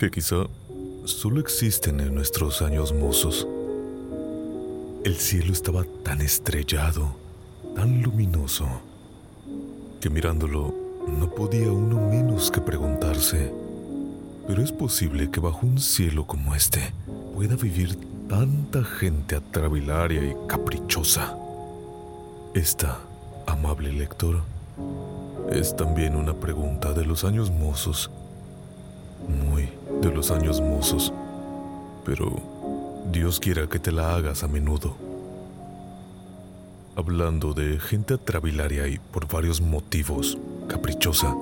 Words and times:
que 0.00 0.10
quizá 0.10 0.46
solo 1.04 1.40
existen 1.40 2.00
en 2.00 2.14
nuestros 2.14 2.62
años 2.62 2.90
mozos. 2.90 3.46
El 5.04 5.14
cielo 5.16 5.52
estaba 5.52 5.84
tan 6.02 6.22
estrellado, 6.22 7.14
tan 7.76 8.00
luminoso, 8.00 8.66
que 10.00 10.08
mirándolo 10.08 10.74
no 11.06 11.28
podía 11.28 11.70
uno 11.70 12.00
menos 12.08 12.50
que 12.50 12.62
preguntarse, 12.62 13.52
¿pero 14.46 14.62
es 14.62 14.72
posible 14.72 15.30
que 15.30 15.38
bajo 15.38 15.66
un 15.66 15.78
cielo 15.78 16.26
como 16.26 16.54
este 16.54 16.94
pueda 17.34 17.56
vivir 17.56 17.98
tanta 18.26 18.82
gente 18.82 19.36
atrabilaria 19.36 20.24
y 20.24 20.34
caprichosa? 20.48 21.36
Esta, 22.54 23.00
amable 23.46 23.92
lector, 23.92 24.40
es 25.52 25.76
también 25.76 26.16
una 26.16 26.32
pregunta 26.32 26.94
de 26.94 27.04
los 27.04 27.22
años 27.22 27.50
mozos, 27.50 28.10
de 30.00 30.10
los 30.10 30.30
años 30.30 30.60
mozos, 30.60 31.12
pero 32.04 32.32
Dios 33.12 33.38
quiera 33.38 33.66
que 33.66 33.78
te 33.78 33.92
la 33.92 34.14
hagas 34.14 34.42
a 34.42 34.48
menudo. 34.48 34.96
Hablando 36.96 37.52
de 37.52 37.78
gente 37.78 38.14
atrabilaria 38.14 38.88
y 38.88 38.98
por 38.98 39.28
varios 39.28 39.60
motivos 39.60 40.38
caprichosa, 40.68 41.34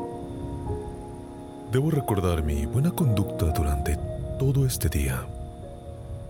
debo 1.72 1.90
recordar 1.90 2.42
mi 2.42 2.66
buena 2.66 2.90
conducta 2.90 3.46
durante 3.46 3.96
todo 4.38 4.66
este 4.66 4.88
día. 4.88 5.26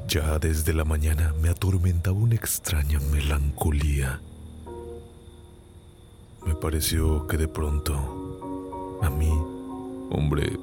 Ya 0.07 0.39
desde 0.39 0.73
la 0.73 0.85
mañana 0.85 1.35
me 1.41 1.49
atormentaba 1.49 2.17
una 2.17 2.35
extraña 2.35 3.01
melancolía. 3.13 4.21
Me 6.47 6.55
pareció 6.55 7.27
que 7.27 7.37
de 7.37 7.49
pronto, 7.49 8.99
a 9.03 9.11
mí, 9.11 9.31
hombre 10.11 10.59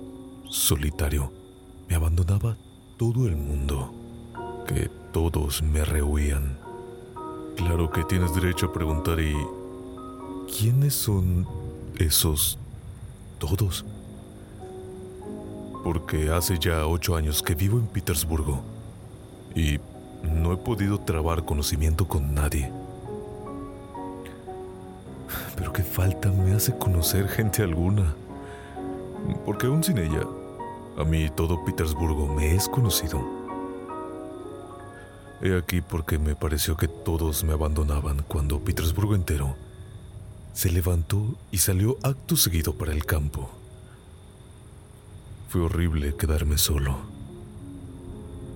solitario, 0.49 1.44
me 1.87 1.95
abandonaba 1.95 2.57
todo 2.97 3.27
el 3.27 3.35
mundo, 3.35 3.93
que 4.67 4.89
todos 5.11 5.61
me 5.61 5.83
rehuían. 5.85 6.57
Claro 7.55 7.89
que 7.89 8.03
tienes 8.03 8.33
derecho 8.33 8.67
a 8.67 8.73
preguntar 8.73 9.19
y... 9.19 9.35
¿Quiénes 10.57 10.93
son 10.93 11.47
esos 11.97 12.59
todos? 13.39 13.85
Porque 15.83 16.29
hace 16.29 16.59
ya 16.59 16.85
ocho 16.85 17.15
años 17.15 17.41
que 17.41 17.55
vivo 17.55 17.77
en 17.79 17.87
Petersburgo 17.87 18.61
y 19.55 19.79
no 20.23 20.53
he 20.53 20.57
podido 20.57 20.99
trabar 20.99 21.45
conocimiento 21.45 22.07
con 22.07 22.33
nadie. 22.33 22.71
Pero 25.55 25.71
qué 25.71 25.83
falta 25.83 26.31
me 26.31 26.53
hace 26.53 26.77
conocer 26.77 27.27
gente 27.27 27.63
alguna. 27.63 28.13
Porque 29.45 29.67
aún 29.67 29.83
sin 29.83 29.97
ella, 29.97 30.25
a 30.97 31.03
mí 31.03 31.29
todo 31.29 31.63
Petersburgo 31.65 32.27
me 32.27 32.55
es 32.55 32.69
conocido. 32.69 33.21
He 35.41 35.57
aquí 35.57 35.81
porque 35.81 36.17
me 36.17 36.35
pareció 36.35 36.77
que 36.77 36.87
todos 36.87 37.43
me 37.43 37.53
abandonaban 37.53 38.23
cuando 38.27 38.59
Petersburgo 38.59 39.15
entero 39.15 39.55
se 40.53 40.71
levantó 40.71 41.35
y 41.51 41.57
salió 41.57 41.97
acto 42.01 42.37
seguido 42.37 42.75
para 42.75 42.93
el 42.93 43.05
campo. 43.05 43.49
Fue 45.49 45.61
horrible 45.61 46.15
quedarme 46.15 46.57
solo. 46.57 46.95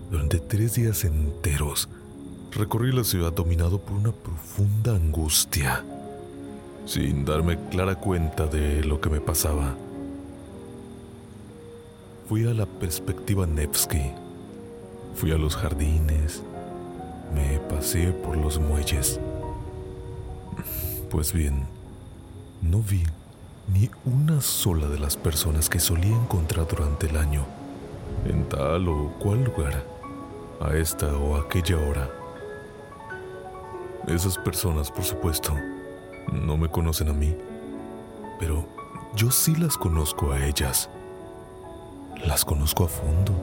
Durante 0.09 0.39
tres 0.39 0.75
días 0.75 1.03
enteros 1.03 1.89
recorrí 2.51 2.94
la 2.94 3.03
ciudad 3.03 3.33
dominado 3.33 3.79
por 3.79 3.97
una 3.97 4.13
profunda 4.13 4.95
angustia, 4.95 5.83
sin 6.85 7.25
darme 7.25 7.59
clara 7.69 7.95
cuenta 7.95 8.47
de 8.47 8.83
lo 8.83 9.01
que 9.01 9.09
me 9.09 9.19
pasaba. 9.19 9.75
Fui 12.29 12.47
a 12.47 12.53
la 12.53 12.67
perspectiva 12.67 13.48
Nevsky, 13.48 14.13
fui 15.15 15.31
a 15.31 15.36
los 15.36 15.56
jardines, 15.56 16.44
me 17.33 17.57
pasé 17.57 18.12
por 18.12 18.38
los 18.38 18.59
muelles. 18.59 19.19
Pues 21.09 21.33
bien, 21.33 21.65
no 22.62 22.83
vi 22.83 23.01
ni 23.74 23.89
una 24.06 24.42
sola 24.42 24.88
de 24.89 25.00
las 25.00 25.18
personas 25.18 25.69
que 25.69 25.80
solía 25.80 26.15
encontrar 26.15 26.68
durante 26.68 27.07
el 27.07 27.18
año, 27.18 27.48
en 28.25 28.48
tal 28.48 28.89
o 28.89 29.12
cual 29.18 29.45
lugar, 29.45 29.83
a 30.62 30.75
esta 30.75 31.07
o 31.18 31.36
aquella 31.36 31.80
hora. 31.80 32.12
Esas 34.07 34.38
personas, 34.38 34.92
por 34.92 35.03
supuesto, 35.03 35.56
no 36.31 36.57
me 36.57 36.69
conocen 36.69 37.09
a 37.09 37.13
mí, 37.13 37.36
pero 38.39 38.68
yo 39.15 39.31
sí 39.31 39.56
las 39.56 39.75
conozco 39.80 40.31
a 40.31 40.45
ellas. 40.45 40.92
Las 42.25 42.44
conozco 42.44 42.83
a 42.83 42.88
fondo. 42.88 43.33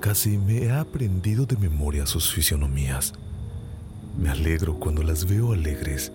Casi 0.00 0.38
me 0.38 0.62
he 0.62 0.70
aprendido 0.70 1.44
de 1.44 1.56
memoria 1.56 2.06
sus 2.06 2.32
fisionomías. 2.32 3.12
Me 4.16 4.30
alegro 4.30 4.78
cuando 4.78 5.02
las 5.02 5.26
veo 5.26 5.52
alegres 5.52 6.12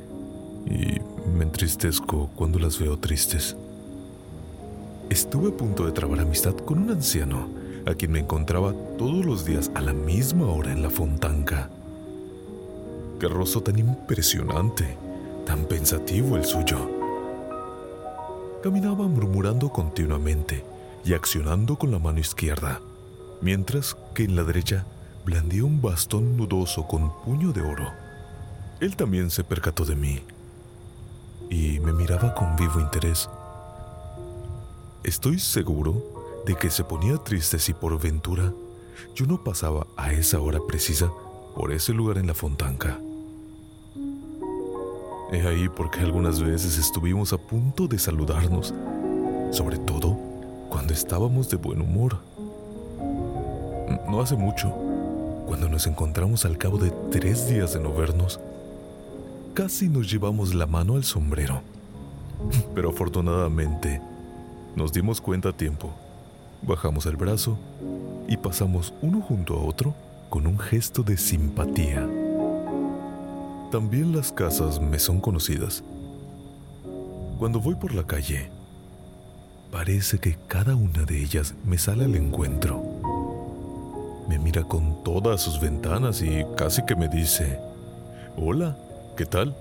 y 0.65 0.99
me 1.35 1.43
entristezco 1.43 2.29
cuando 2.35 2.59
las 2.59 2.79
veo 2.79 2.97
tristes. 2.97 3.57
estuve 5.09 5.49
a 5.49 5.57
punto 5.57 5.85
de 5.85 5.91
trabar 5.91 6.21
amistad 6.21 6.55
con 6.55 6.79
un 6.79 6.89
anciano 6.89 7.49
a 7.85 7.93
quien 7.93 8.13
me 8.13 8.19
encontraba 8.19 8.73
todos 8.97 9.25
los 9.25 9.45
días 9.45 9.69
a 9.75 9.81
la 9.81 9.93
misma 9.93 10.47
hora 10.47 10.71
en 10.71 10.81
la 10.81 10.89
fontanca. 10.89 11.69
Qué 13.19 13.27
rostro 13.27 13.61
tan 13.61 13.77
impresionante, 13.77 14.97
tan 15.45 15.65
pensativo 15.65 16.37
el 16.37 16.45
suyo. 16.45 16.89
Caminaba 18.63 19.07
murmurando 19.07 19.69
continuamente 19.69 20.72
y 21.05 21.13
accionando 21.13 21.77
con 21.77 21.91
la 21.91 21.99
mano 21.99 22.19
izquierda, 22.19 22.79
mientras 23.41 23.97
que 24.13 24.23
en 24.23 24.35
la 24.35 24.43
derecha 24.43 24.85
blandía 25.25 25.65
un 25.65 25.81
bastón 25.81 26.37
nudoso 26.37 26.87
con 26.87 27.11
puño 27.23 27.51
de 27.51 27.61
oro. 27.61 27.91
Él 28.79 28.95
también 28.95 29.29
se 29.29 29.43
percató 29.43 29.85
de 29.85 29.95
mí 29.95 30.21
y 31.49 31.79
me 31.79 31.93
miraba 31.93 32.33
con 32.33 32.55
vivo 32.55 32.79
interés. 32.79 33.29
Estoy 35.03 35.39
seguro 35.39 36.41
de 36.45 36.55
que 36.55 36.69
se 36.69 36.83
ponía 36.83 37.17
triste 37.17 37.59
si 37.59 37.73
por 37.73 37.99
ventura 38.01 38.53
yo 39.15 39.25
no 39.25 39.43
pasaba 39.43 39.87
a 39.97 40.11
esa 40.13 40.39
hora 40.39 40.59
precisa 40.67 41.11
por 41.55 41.71
ese 41.71 41.93
lugar 41.93 42.17
en 42.17 42.27
la 42.27 42.33
fontanca. 42.33 42.99
He 45.31 45.47
ahí 45.47 45.67
porque 45.69 45.99
algunas 45.99 46.41
veces 46.41 46.77
estuvimos 46.77 47.33
a 47.33 47.37
punto 47.37 47.87
de 47.87 47.97
saludarnos, 47.97 48.73
sobre 49.51 49.77
todo 49.79 50.32
cuando 50.73 50.91
estábamos 50.91 51.51
de 51.51 51.57
buen 51.57 51.81
humor. 51.81 52.17
No 54.09 54.21
hace 54.21 54.35
mucho, 54.35 54.73
cuando 55.45 55.69
nos 55.69 55.85
encontramos 55.85 56.45
al 56.45 56.57
cabo 56.57 56.79
de 56.79 56.91
tres 57.11 57.47
días 57.47 57.75
de 57.75 57.79
no 57.79 57.93
vernos, 57.93 58.39
casi 59.53 59.87
nos 59.87 60.11
llevamos 60.11 60.55
la 60.55 60.65
mano 60.65 60.95
al 60.95 61.03
sombrero. 61.03 61.61
Pero 62.73 62.89
afortunadamente, 62.89 64.01
nos 64.75 64.91
dimos 64.91 65.21
cuenta 65.21 65.49
a 65.49 65.53
tiempo. 65.53 65.93
Bajamos 66.63 67.05
el 67.05 67.17
brazo 67.17 67.55
y 68.27 68.35
pasamos 68.37 68.95
uno 69.03 69.21
junto 69.21 69.53
a 69.53 69.63
otro 69.63 69.93
con 70.31 70.47
un 70.47 70.57
gesto 70.57 71.03
de 71.03 71.17
simpatía. 71.17 72.09
También 73.69 74.15
las 74.15 74.31
casas 74.31 74.81
me 74.81 74.97
son 74.97 75.21
conocidas. 75.21 75.83
Cuando 77.37 77.59
voy 77.59 77.75
por 77.75 77.93
la 77.93 78.07
calle, 78.07 78.49
parece 79.73 80.19
que 80.19 80.37
cada 80.47 80.75
una 80.75 81.03
de 81.03 81.19
ellas 81.19 81.55
me 81.65 81.79
sale 81.79 82.05
al 82.05 82.13
encuentro. 82.13 82.79
Me 84.29 84.37
mira 84.37 84.63
con 84.63 85.03
todas 85.03 85.41
sus 85.41 85.59
ventanas 85.59 86.21
y 86.21 86.45
casi 86.55 86.85
que 86.85 86.95
me 86.95 87.07
dice, 87.07 87.57
hola, 88.37 88.77
¿qué 89.17 89.25
tal? 89.25 89.57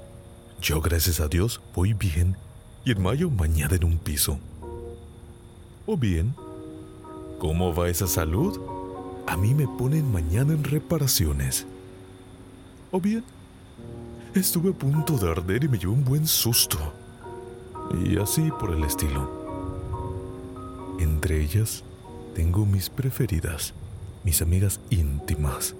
Yo 0.60 0.82
gracias 0.82 1.18
a 1.18 1.28
Dios 1.28 1.62
voy 1.74 1.94
bien 1.94 2.36
y 2.84 2.92
en 2.92 3.02
mayo 3.02 3.30
mañana 3.30 3.74
en 3.74 3.84
un 3.84 3.96
piso. 3.96 4.38
O 5.86 5.96
bien, 5.96 6.34
¿cómo 7.38 7.74
va 7.74 7.88
esa 7.88 8.06
salud? 8.06 8.60
A 9.26 9.38
mí 9.38 9.54
me 9.54 9.66
ponen 9.66 10.12
mañana 10.12 10.52
en 10.52 10.62
reparaciones. 10.62 11.66
O 12.90 13.00
bien, 13.00 13.24
estuve 14.34 14.72
a 14.72 14.74
punto 14.74 15.16
de 15.16 15.30
arder 15.30 15.64
y 15.64 15.68
me 15.68 15.78
llevé 15.78 15.92
un 15.92 16.04
buen 16.04 16.26
susto. 16.26 16.76
Y 18.04 18.18
así 18.18 18.50
por 18.60 18.74
el 18.74 18.84
estilo. 18.84 19.41
Entre 20.98 21.40
ellas, 21.40 21.84
tengo 22.34 22.64
mis 22.66 22.90
preferidas, 22.90 23.74
mis 24.24 24.42
amigas 24.42 24.80
íntimas. 24.90 25.74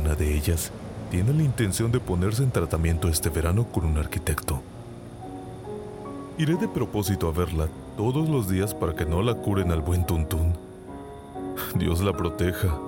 Una 0.00 0.14
de 0.14 0.34
ellas 0.34 0.72
tiene 1.10 1.32
la 1.32 1.42
intención 1.42 1.92
de 1.92 2.00
ponerse 2.00 2.42
en 2.42 2.50
tratamiento 2.50 3.08
este 3.08 3.28
verano 3.28 3.64
con 3.64 3.84
un 3.84 3.98
arquitecto. 3.98 4.62
Iré 6.38 6.56
de 6.56 6.68
propósito 6.68 7.28
a 7.28 7.32
verla 7.32 7.68
todos 7.96 8.28
los 8.28 8.48
días 8.48 8.74
para 8.74 8.94
que 8.94 9.04
no 9.04 9.22
la 9.22 9.34
curen 9.34 9.70
al 9.70 9.82
buen 9.82 10.06
tuntún. 10.06 10.54
Dios 11.74 12.00
la 12.00 12.12
proteja. 12.12 12.78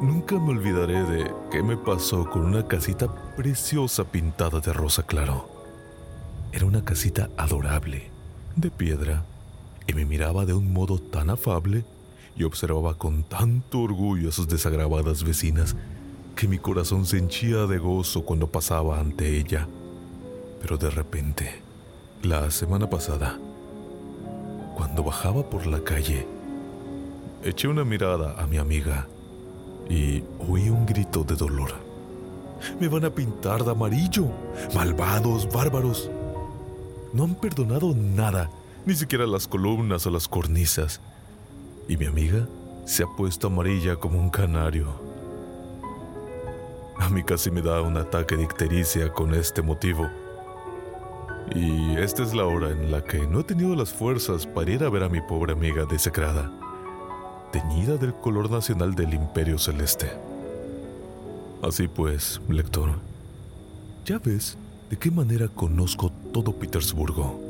Nunca 0.00 0.38
me 0.38 0.50
olvidaré 0.50 1.04
de 1.04 1.32
qué 1.50 1.62
me 1.62 1.76
pasó 1.76 2.28
con 2.28 2.44
una 2.44 2.66
casita 2.66 3.06
preciosa 3.36 4.04
pintada 4.04 4.58
de 4.60 4.72
rosa 4.72 5.04
claro. 5.04 5.48
Era 6.52 6.66
una 6.66 6.84
casita 6.84 7.30
adorable, 7.36 8.09
de 8.56 8.70
piedra, 8.70 9.24
y 9.86 9.94
me 9.94 10.04
miraba 10.04 10.44
de 10.46 10.54
un 10.54 10.72
modo 10.72 10.98
tan 10.98 11.30
afable 11.30 11.84
y 12.36 12.44
observaba 12.44 12.94
con 12.94 13.22
tanto 13.22 13.80
orgullo 13.80 14.28
a 14.28 14.32
sus 14.32 14.48
desagravadas 14.48 15.24
vecinas 15.24 15.76
que 16.36 16.48
mi 16.48 16.58
corazón 16.58 17.04
se 17.06 17.18
henchía 17.18 17.66
de 17.66 17.78
gozo 17.78 18.24
cuando 18.24 18.46
pasaba 18.46 19.00
ante 19.00 19.38
ella. 19.38 19.68
Pero 20.62 20.78
de 20.78 20.90
repente, 20.90 21.60
la 22.22 22.50
semana 22.50 22.88
pasada, 22.88 23.38
cuando 24.74 25.02
bajaba 25.02 25.48
por 25.50 25.66
la 25.66 25.82
calle, 25.82 26.26
eché 27.44 27.68
una 27.68 27.84
mirada 27.84 28.40
a 28.40 28.46
mi 28.46 28.58
amiga 28.58 29.06
y 29.88 30.22
oí 30.48 30.70
un 30.70 30.86
grito 30.86 31.24
de 31.24 31.34
dolor. 31.34 31.72
Me 32.78 32.88
van 32.88 33.04
a 33.04 33.10
pintar 33.10 33.64
de 33.64 33.70
amarillo. 33.70 34.26
Malvados, 34.74 35.48
bárbaros. 35.50 36.10
No 37.12 37.24
han 37.24 37.34
perdonado 37.34 37.94
nada, 37.94 38.50
ni 38.86 38.94
siquiera 38.94 39.26
las 39.26 39.48
columnas 39.48 40.06
o 40.06 40.10
las 40.10 40.28
cornisas. 40.28 41.00
Y 41.88 41.96
mi 41.96 42.06
amiga 42.06 42.46
se 42.84 43.02
ha 43.02 43.06
puesto 43.06 43.48
amarilla 43.48 43.96
como 43.96 44.18
un 44.18 44.30
canario. 44.30 44.88
A 46.98 47.08
mí 47.08 47.22
casi 47.22 47.50
me 47.50 47.62
da 47.62 47.80
un 47.82 47.96
ataque 47.96 48.36
de 48.36 48.44
ictericia 48.44 49.12
con 49.12 49.34
este 49.34 49.62
motivo 49.62 50.08
y 51.54 51.96
esta 51.96 52.22
es 52.22 52.32
la 52.32 52.44
hora 52.44 52.70
en 52.70 52.92
la 52.92 53.02
que 53.02 53.26
no 53.26 53.40
he 53.40 53.44
tenido 53.44 53.74
las 53.74 53.92
fuerzas 53.92 54.46
para 54.46 54.70
ir 54.70 54.84
a 54.84 54.90
ver 54.90 55.02
a 55.02 55.08
mi 55.08 55.20
pobre 55.20 55.52
amiga 55.52 55.84
desecrada, 55.84 56.52
teñida 57.50 57.96
del 57.96 58.14
color 58.14 58.50
nacional 58.50 58.94
del 58.94 59.14
Imperio 59.14 59.58
Celeste. 59.58 60.12
Así 61.62 61.88
pues, 61.88 62.40
lector, 62.48 62.90
ya 64.04 64.18
ves 64.18 64.56
de 64.90 64.96
qué 64.96 65.10
manera 65.10 65.48
conozco 65.48 66.10
todo 66.32 66.52
Petersburgo. 66.52 67.40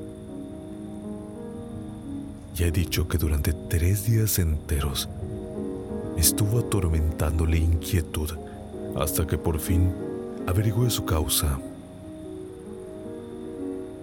Ya 2.55 2.67
he 2.67 2.71
dicho 2.71 3.09
que 3.09 3.17
durante 3.17 3.55
tres 3.55 4.05
días 4.05 4.39
enteros 4.39 5.09
estuvo 6.19 6.59
atormentándole 6.59 7.57
inquietud 7.57 8.31
hasta 8.95 9.27
que 9.27 9.39
por 9.39 9.59
fin 9.59 9.91
averigüé 10.47 10.91
su 10.91 11.07
causa 11.07 11.59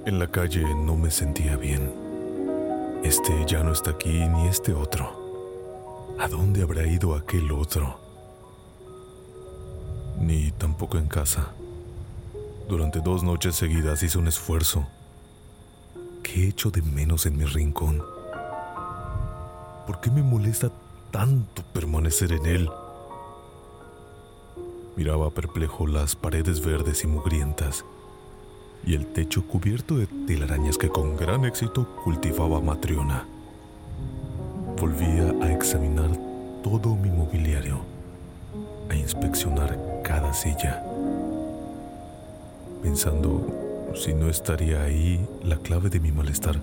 en 0.08 0.20
la 0.20 0.28
calle 0.28 0.64
no 0.74 0.96
me 0.96 1.12
sentía 1.12 1.58
bien. 1.58 1.92
Este 3.04 3.34
ya 3.46 3.62
no 3.62 3.74
está 3.74 3.92
aquí 3.92 4.26
ni 4.28 4.48
este 4.48 4.74
otro. 4.74 6.16
¿A 6.18 6.30
dónde 6.30 6.64
habrá 6.64 6.88
ido 6.88 7.14
aquel 7.14 7.52
otro? 7.52 8.00
Ni 10.22 10.52
tampoco 10.52 10.98
en 10.98 11.08
casa. 11.08 11.52
Durante 12.68 13.00
dos 13.00 13.24
noches 13.24 13.56
seguidas 13.56 14.04
hice 14.04 14.18
un 14.18 14.28
esfuerzo. 14.28 14.86
¿Qué 16.22 16.44
he 16.44 16.48
hecho 16.50 16.70
de 16.70 16.82
menos 16.82 17.26
en 17.26 17.38
mi 17.38 17.46
rincón? 17.46 18.04
¿Por 19.86 20.02
qué 20.02 20.12
me 20.12 20.22
molesta 20.22 20.70
tanto 21.10 21.64
permanecer 21.74 22.34
en 22.34 22.46
él? 22.46 22.70
Miraba 24.98 25.30
perplejo 25.30 25.88
las 25.88 26.18
paredes 26.18 26.60
verdes 26.60 27.06
y 27.06 27.08
mugrientas 27.08 27.86
y 28.86 28.96
el 28.96 29.08
techo 29.08 29.48
cubierto 29.48 29.96
de 29.96 30.08
telarañas 30.28 30.78
que 30.78 30.90
con 30.90 31.16
gran 31.16 31.46
éxito 31.46 31.88
cultivaba 32.04 32.60
Matriona. 32.60 33.26
Volvía 34.78 35.34
a 35.42 35.54
examinar 35.54 36.12
todo 36.64 36.96
mi 36.96 37.10
mobiliario, 37.10 37.80
a 38.90 38.96
inspeccionar 38.96 39.80
cada 40.04 40.34
silla, 40.34 40.84
pensando 42.82 43.94
si 43.96 44.14
no 44.14 44.30
estaría 44.30 44.84
ahí 44.84 45.26
la 45.44 45.58
clave 45.58 45.90
de 45.90 46.00
mi 46.00 46.12
malestar, 46.12 46.60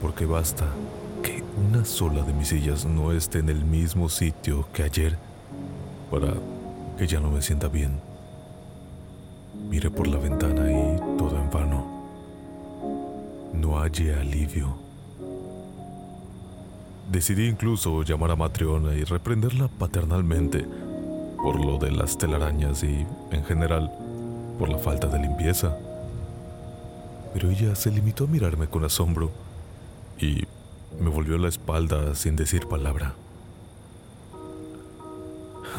porque 0.00 0.26
basta 0.26 0.66
que 1.22 1.42
una 1.68 1.84
sola 1.84 2.22
de 2.22 2.32
mis 2.32 2.48
sillas 2.48 2.84
no 2.84 3.12
esté 3.12 3.38
en 3.38 3.48
el 3.48 3.64
mismo 3.64 4.08
sitio 4.08 4.66
que 4.72 4.82
ayer 4.82 5.16
para 6.10 6.34
que 6.98 7.06
ya 7.06 7.20
no 7.20 7.30
me 7.30 7.42
sienta 7.42 7.68
bien. 7.68 8.00
Miré 9.68 9.90
por 9.90 10.06
la 10.06 10.18
ventana 10.18 10.70
y 10.70 11.18
todo 11.18 11.36
en 11.36 11.50
vano. 11.50 11.86
No 13.52 13.78
hallé 13.78 14.14
alivio. 14.14 14.76
Decidí 17.10 17.46
incluso 17.46 18.02
llamar 18.02 18.32
a 18.32 18.36
Matriona 18.36 18.94
y 18.94 19.04
reprenderla 19.04 19.68
paternalmente 19.68 20.66
por 21.42 21.64
lo 21.64 21.78
de 21.78 21.90
las 21.90 22.18
telarañas 22.18 22.82
y, 22.82 23.06
en 23.30 23.44
general, 23.44 23.90
por 24.58 24.68
la 24.68 24.78
falta 24.78 25.06
de 25.06 25.18
limpieza. 25.18 25.76
Pero 27.32 27.50
ella 27.50 27.74
se 27.74 27.90
limitó 27.90 28.24
a 28.24 28.28
mirarme 28.28 28.66
con 28.66 28.84
asombro 28.84 29.30
y 30.18 30.44
me 31.00 31.10
volvió 31.10 31.36
la 31.38 31.48
espalda 31.48 32.14
sin 32.14 32.36
decir 32.36 32.66
palabra. 32.66 33.14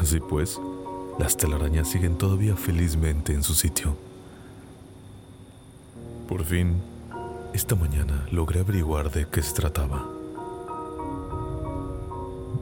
Así 0.00 0.20
pues, 0.20 0.60
las 1.18 1.36
telarañas 1.36 1.88
siguen 1.88 2.16
todavía 2.16 2.54
felizmente 2.54 3.32
en 3.32 3.42
su 3.42 3.54
sitio. 3.54 3.96
Por 6.28 6.44
fin, 6.44 6.80
esta 7.52 7.74
mañana 7.74 8.26
logré 8.30 8.60
averiguar 8.60 9.10
de 9.10 9.26
qué 9.26 9.42
se 9.42 9.54
trataba. 9.54 10.06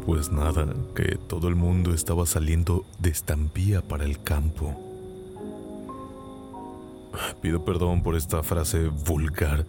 Pues 0.06 0.30
nada, 0.30 0.66
que 0.94 1.18
todo 1.26 1.48
el 1.48 1.56
mundo 1.56 1.92
estaba 1.92 2.24
saliendo 2.26 2.86
de 3.00 3.10
estampía 3.10 3.82
para 3.82 4.04
el 4.04 4.22
campo. 4.22 4.85
Pido 7.40 7.64
perdón 7.64 8.02
por 8.02 8.16
esta 8.16 8.42
frase 8.42 8.88
vulgar, 8.88 9.66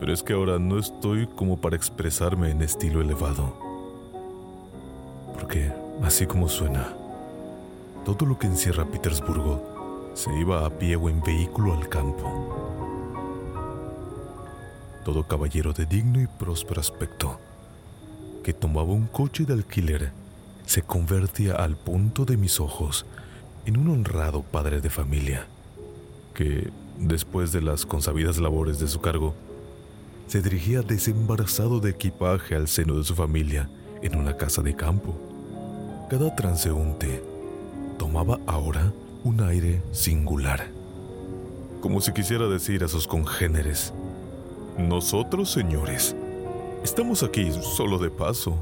pero 0.00 0.12
es 0.12 0.22
que 0.22 0.32
ahora 0.32 0.58
no 0.58 0.78
estoy 0.78 1.26
como 1.26 1.60
para 1.60 1.76
expresarme 1.76 2.50
en 2.50 2.62
estilo 2.62 3.00
elevado. 3.00 3.56
Porque, 5.34 5.72
así 6.02 6.26
como 6.26 6.48
suena, 6.48 6.94
todo 8.04 8.26
lo 8.26 8.38
que 8.38 8.46
encierra 8.46 8.86
Petersburgo 8.86 10.10
se 10.14 10.36
iba 10.38 10.66
a 10.66 10.70
pie 10.70 10.96
o 10.96 11.08
en 11.08 11.22
vehículo 11.22 11.74
al 11.74 11.88
campo. 11.88 12.56
Todo 15.04 15.26
caballero 15.26 15.72
de 15.72 15.86
digno 15.86 16.20
y 16.20 16.26
próspero 16.26 16.80
aspecto 16.80 17.38
que 18.42 18.52
tomaba 18.52 18.92
un 18.92 19.06
coche 19.06 19.44
de 19.44 19.52
alquiler 19.52 20.12
se 20.66 20.82
convertía 20.82 21.54
al 21.54 21.76
punto 21.76 22.24
de 22.24 22.36
mis 22.36 22.60
ojos 22.60 23.06
en 23.64 23.76
un 23.76 23.88
honrado 23.88 24.42
padre 24.42 24.80
de 24.80 24.90
familia 24.90 25.46
que, 26.38 26.70
después 26.98 27.50
de 27.50 27.60
las 27.60 27.84
consabidas 27.84 28.38
labores 28.38 28.78
de 28.78 28.86
su 28.86 29.00
cargo, 29.00 29.34
se 30.28 30.40
dirigía 30.40 30.82
desembarazado 30.82 31.80
de 31.80 31.90
equipaje 31.90 32.54
al 32.54 32.68
seno 32.68 32.94
de 32.94 33.02
su 33.02 33.16
familia 33.16 33.68
en 34.02 34.14
una 34.14 34.36
casa 34.36 34.62
de 34.62 34.76
campo. 34.76 35.18
Cada 36.08 36.36
transeúnte 36.36 37.24
tomaba 37.98 38.38
ahora 38.46 38.92
un 39.24 39.40
aire 39.40 39.82
singular, 39.90 40.68
como 41.80 42.00
si 42.00 42.12
quisiera 42.12 42.46
decir 42.46 42.84
a 42.84 42.88
sus 42.88 43.08
congéneres, 43.08 43.92
nosotros 44.78 45.50
señores, 45.50 46.14
estamos 46.84 47.24
aquí 47.24 47.50
solo 47.50 47.98
de 47.98 48.10
paso, 48.10 48.56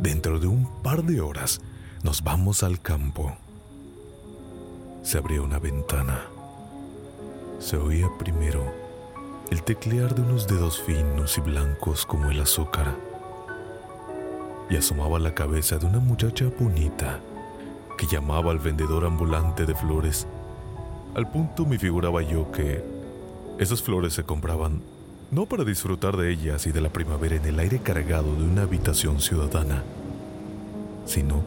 dentro 0.00 0.40
de 0.40 0.46
un 0.46 0.66
par 0.82 1.04
de 1.04 1.20
horas 1.20 1.60
nos 2.02 2.22
vamos 2.22 2.62
al 2.62 2.80
campo. 2.80 3.36
Se 5.02 5.18
abrió 5.18 5.44
una 5.44 5.58
ventana. 5.58 6.37
Se 7.58 7.76
oía 7.76 8.08
primero 8.16 8.72
el 9.50 9.64
teclear 9.64 10.14
de 10.14 10.22
unos 10.22 10.46
dedos 10.46 10.80
finos 10.80 11.38
y 11.38 11.40
blancos 11.40 12.06
como 12.06 12.30
el 12.30 12.40
azúcar. 12.40 12.94
Y 14.70 14.76
asomaba 14.76 15.18
la 15.18 15.34
cabeza 15.34 15.76
de 15.76 15.86
una 15.86 15.98
muchacha 15.98 16.44
bonita 16.56 17.18
que 17.96 18.06
llamaba 18.06 18.52
al 18.52 18.60
vendedor 18.60 19.04
ambulante 19.04 19.66
de 19.66 19.74
flores. 19.74 20.28
Al 21.16 21.28
punto 21.28 21.66
me 21.66 21.80
figuraba 21.80 22.22
yo 22.22 22.52
que 22.52 22.84
esas 23.58 23.82
flores 23.82 24.12
se 24.12 24.22
compraban 24.22 24.80
no 25.32 25.46
para 25.46 25.64
disfrutar 25.64 26.16
de 26.16 26.30
ellas 26.30 26.64
y 26.68 26.70
de 26.70 26.80
la 26.80 26.90
primavera 26.90 27.36
en 27.36 27.44
el 27.44 27.58
aire 27.58 27.80
cargado 27.80 28.36
de 28.36 28.44
una 28.44 28.62
habitación 28.62 29.20
ciudadana, 29.20 29.82
sino 31.06 31.42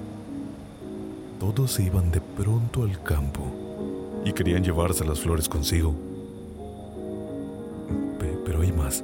todos 1.39 1.72
se 1.72 1.84
iban 1.84 2.12
de 2.12 2.20
pronto 2.20 2.84
al 2.84 3.01
campo 3.01 3.71
y 4.24 4.34
querían 4.34 4.63
llevarse 4.63 5.06
las 5.06 5.20
flores 5.20 5.48
consigo. 5.50 5.96
pero 8.46 8.62
hay 8.62 8.72
más. 8.72 9.04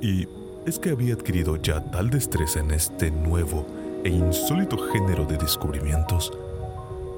Y 0.00 0.28
es 0.66 0.78
que 0.78 0.90
había 0.90 1.14
adquirido 1.14 1.56
ya 1.56 1.82
tal 1.90 2.10
destreza 2.10 2.60
en 2.60 2.70
este 2.70 3.10
nuevo 3.10 3.66
e 4.04 4.10
insólito 4.10 4.78
género 4.78 5.24
de 5.24 5.36
descubrimientos 5.36 6.32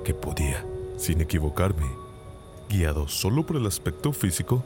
que 0.05 0.15
podía, 0.15 0.65
sin 0.97 1.21
equivocarme, 1.21 1.87
guiado 2.69 3.09
solo 3.09 3.45
por 3.45 3.57
el 3.57 3.67
aspecto 3.67 4.13
físico, 4.13 4.65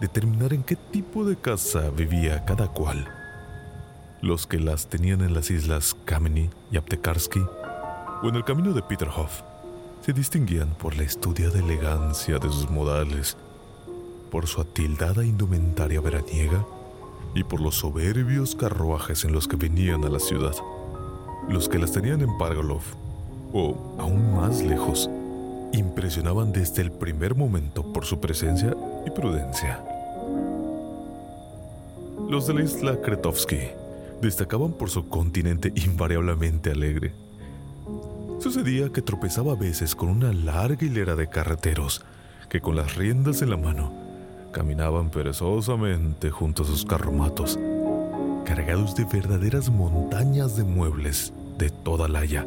determinar 0.00 0.52
en 0.52 0.62
qué 0.62 0.76
tipo 0.76 1.24
de 1.24 1.36
casa 1.36 1.90
vivía 1.90 2.44
cada 2.44 2.68
cual. 2.68 3.08
Los 4.20 4.46
que 4.46 4.58
las 4.58 4.88
tenían 4.88 5.22
en 5.22 5.32
las 5.32 5.50
islas 5.50 5.96
Kameny 6.04 6.50
y 6.70 6.76
Aptekarsky 6.76 7.40
o 8.22 8.28
en 8.28 8.34
el 8.34 8.44
camino 8.44 8.72
de 8.72 8.82
Peterhof 8.82 9.42
se 10.02 10.12
distinguían 10.12 10.74
por 10.78 10.96
la 10.96 11.02
estudiada 11.02 11.58
elegancia 11.58 12.38
de 12.38 12.48
sus 12.48 12.70
modales, 12.70 13.36
por 14.30 14.46
su 14.46 14.60
atildada 14.60 15.24
indumentaria 15.24 16.00
veraniega 16.00 16.64
y 17.34 17.44
por 17.44 17.60
los 17.60 17.76
soberbios 17.76 18.54
carruajes 18.54 19.24
en 19.24 19.32
los 19.32 19.48
que 19.48 19.56
venían 19.56 20.04
a 20.04 20.08
la 20.08 20.20
ciudad. 20.20 20.54
Los 21.48 21.68
que 21.68 21.78
las 21.78 21.92
tenían 21.92 22.20
en 22.22 22.38
Pargolov, 22.38 22.82
o 23.52 23.96
aún 23.98 24.34
más 24.34 24.62
lejos, 24.62 25.08
impresionaban 25.72 26.52
desde 26.52 26.82
el 26.82 26.92
primer 26.92 27.34
momento 27.34 27.92
por 27.92 28.04
su 28.04 28.20
presencia 28.20 28.74
y 29.06 29.10
prudencia. 29.10 29.84
Los 32.28 32.46
de 32.46 32.54
la 32.54 32.62
isla 32.62 33.00
Kretovsky 33.00 33.68
destacaban 34.20 34.72
por 34.72 34.90
su 34.90 35.08
continente 35.08 35.72
invariablemente 35.76 36.70
alegre. 36.70 37.12
Sucedía 38.38 38.90
que 38.92 39.02
tropezaba 39.02 39.52
a 39.52 39.56
veces 39.56 39.94
con 39.94 40.08
una 40.08 40.32
larga 40.32 40.84
hilera 40.84 41.16
de 41.16 41.28
carreteros 41.28 42.04
que 42.48 42.60
con 42.60 42.76
las 42.76 42.94
riendas 42.94 43.42
en 43.42 43.50
la 43.50 43.56
mano 43.56 43.92
caminaban 44.52 45.10
perezosamente 45.10 46.30
junto 46.30 46.62
a 46.62 46.66
sus 46.66 46.84
carromatos, 46.84 47.58
cargados 48.44 48.94
de 48.94 49.04
verdaderas 49.04 49.68
montañas 49.70 50.56
de 50.56 50.64
muebles 50.64 51.32
de 51.58 51.70
toda 51.70 52.08
la 52.08 52.20
haya. 52.20 52.46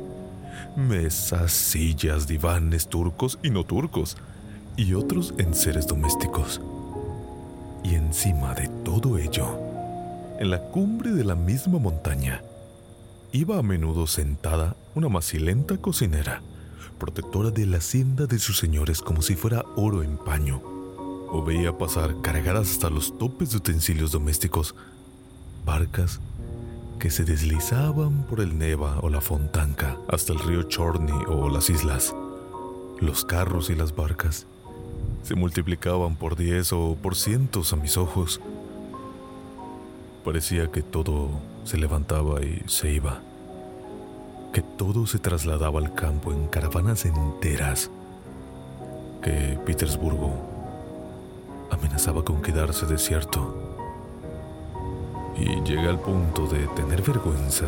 Mesas, 0.75 1.51
sillas, 1.51 2.27
divanes 2.27 2.87
turcos 2.87 3.37
y 3.43 3.49
no 3.49 3.63
turcos, 3.63 4.17
y 4.77 4.93
otros 4.93 5.33
en 5.37 5.53
seres 5.53 5.87
domésticos. 5.87 6.61
Y 7.83 7.95
encima 7.95 8.53
de 8.53 8.67
todo 8.83 9.17
ello, 9.17 9.59
en 10.39 10.49
la 10.49 10.59
cumbre 10.59 11.11
de 11.11 11.23
la 11.23 11.35
misma 11.35 11.79
montaña, 11.79 12.41
iba 13.31 13.57
a 13.57 13.63
menudo 13.63 14.07
sentada 14.07 14.75
una 14.95 15.09
macilenta 15.09 15.77
cocinera, 15.77 16.41
protectora 16.97 17.51
de 17.51 17.65
la 17.65 17.77
hacienda 17.77 18.25
de 18.25 18.39
sus 18.39 18.57
señores 18.57 19.01
como 19.01 19.21
si 19.21 19.35
fuera 19.35 19.63
oro 19.75 20.03
en 20.03 20.17
paño, 20.17 20.61
o 21.31 21.43
veía 21.43 21.77
pasar 21.77 22.21
cargadas 22.21 22.71
hasta 22.71 22.89
los 22.89 23.17
topes 23.17 23.51
de 23.51 23.57
utensilios 23.57 24.11
domésticos, 24.11 24.75
barcas 25.65 26.19
que 26.99 27.09
se 27.09 27.23
deslizaban 27.23 28.23
por 28.23 28.41
el 28.41 28.57
Neva 28.57 28.99
o 29.01 29.09
la 29.09 29.21
Fontanca 29.21 29.97
hasta 30.09 30.33
el 30.33 30.39
río 30.39 30.63
Chorny 30.63 31.13
o 31.27 31.49
las 31.49 31.69
islas. 31.69 32.13
Los 32.99 33.23
carros 33.23 33.69
y 33.69 33.75
las 33.75 33.95
barcas 33.95 34.47
se 35.23 35.35
multiplicaban 35.35 36.17
por 36.17 36.35
diez 36.35 36.73
o 36.73 36.97
por 37.01 37.15
cientos 37.15 37.71
a 37.71 37.77
mis 37.77 37.95
ojos. 37.95 38.41
Parecía 40.29 40.71
que 40.71 40.83
todo 40.83 41.27
se 41.63 41.75
levantaba 41.79 42.39
y 42.43 42.61
se 42.67 42.91
iba, 42.91 43.19
que 44.53 44.61
todo 44.61 45.07
se 45.07 45.17
trasladaba 45.17 45.79
al 45.79 45.95
campo 45.95 46.31
en 46.31 46.45
caravanas 46.49 47.05
enteras, 47.05 47.89
que 49.23 49.57
Petersburgo 49.65 50.31
amenazaba 51.71 52.23
con 52.23 52.43
quedarse 52.43 52.85
desierto. 52.85 53.55
Y 55.35 55.63
llegué 55.63 55.87
al 55.87 55.99
punto 55.99 56.45
de 56.45 56.67
tener 56.75 57.01
vergüenza, 57.01 57.65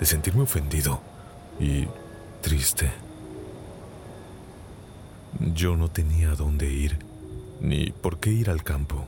de 0.00 0.04
sentirme 0.04 0.42
ofendido 0.42 0.98
y 1.60 1.86
triste. 2.42 2.90
Yo 5.54 5.76
no 5.76 5.88
tenía 5.88 6.30
dónde 6.34 6.72
ir, 6.72 6.98
ni 7.60 7.92
por 7.92 8.18
qué 8.18 8.30
ir 8.30 8.50
al 8.50 8.64
campo. 8.64 9.06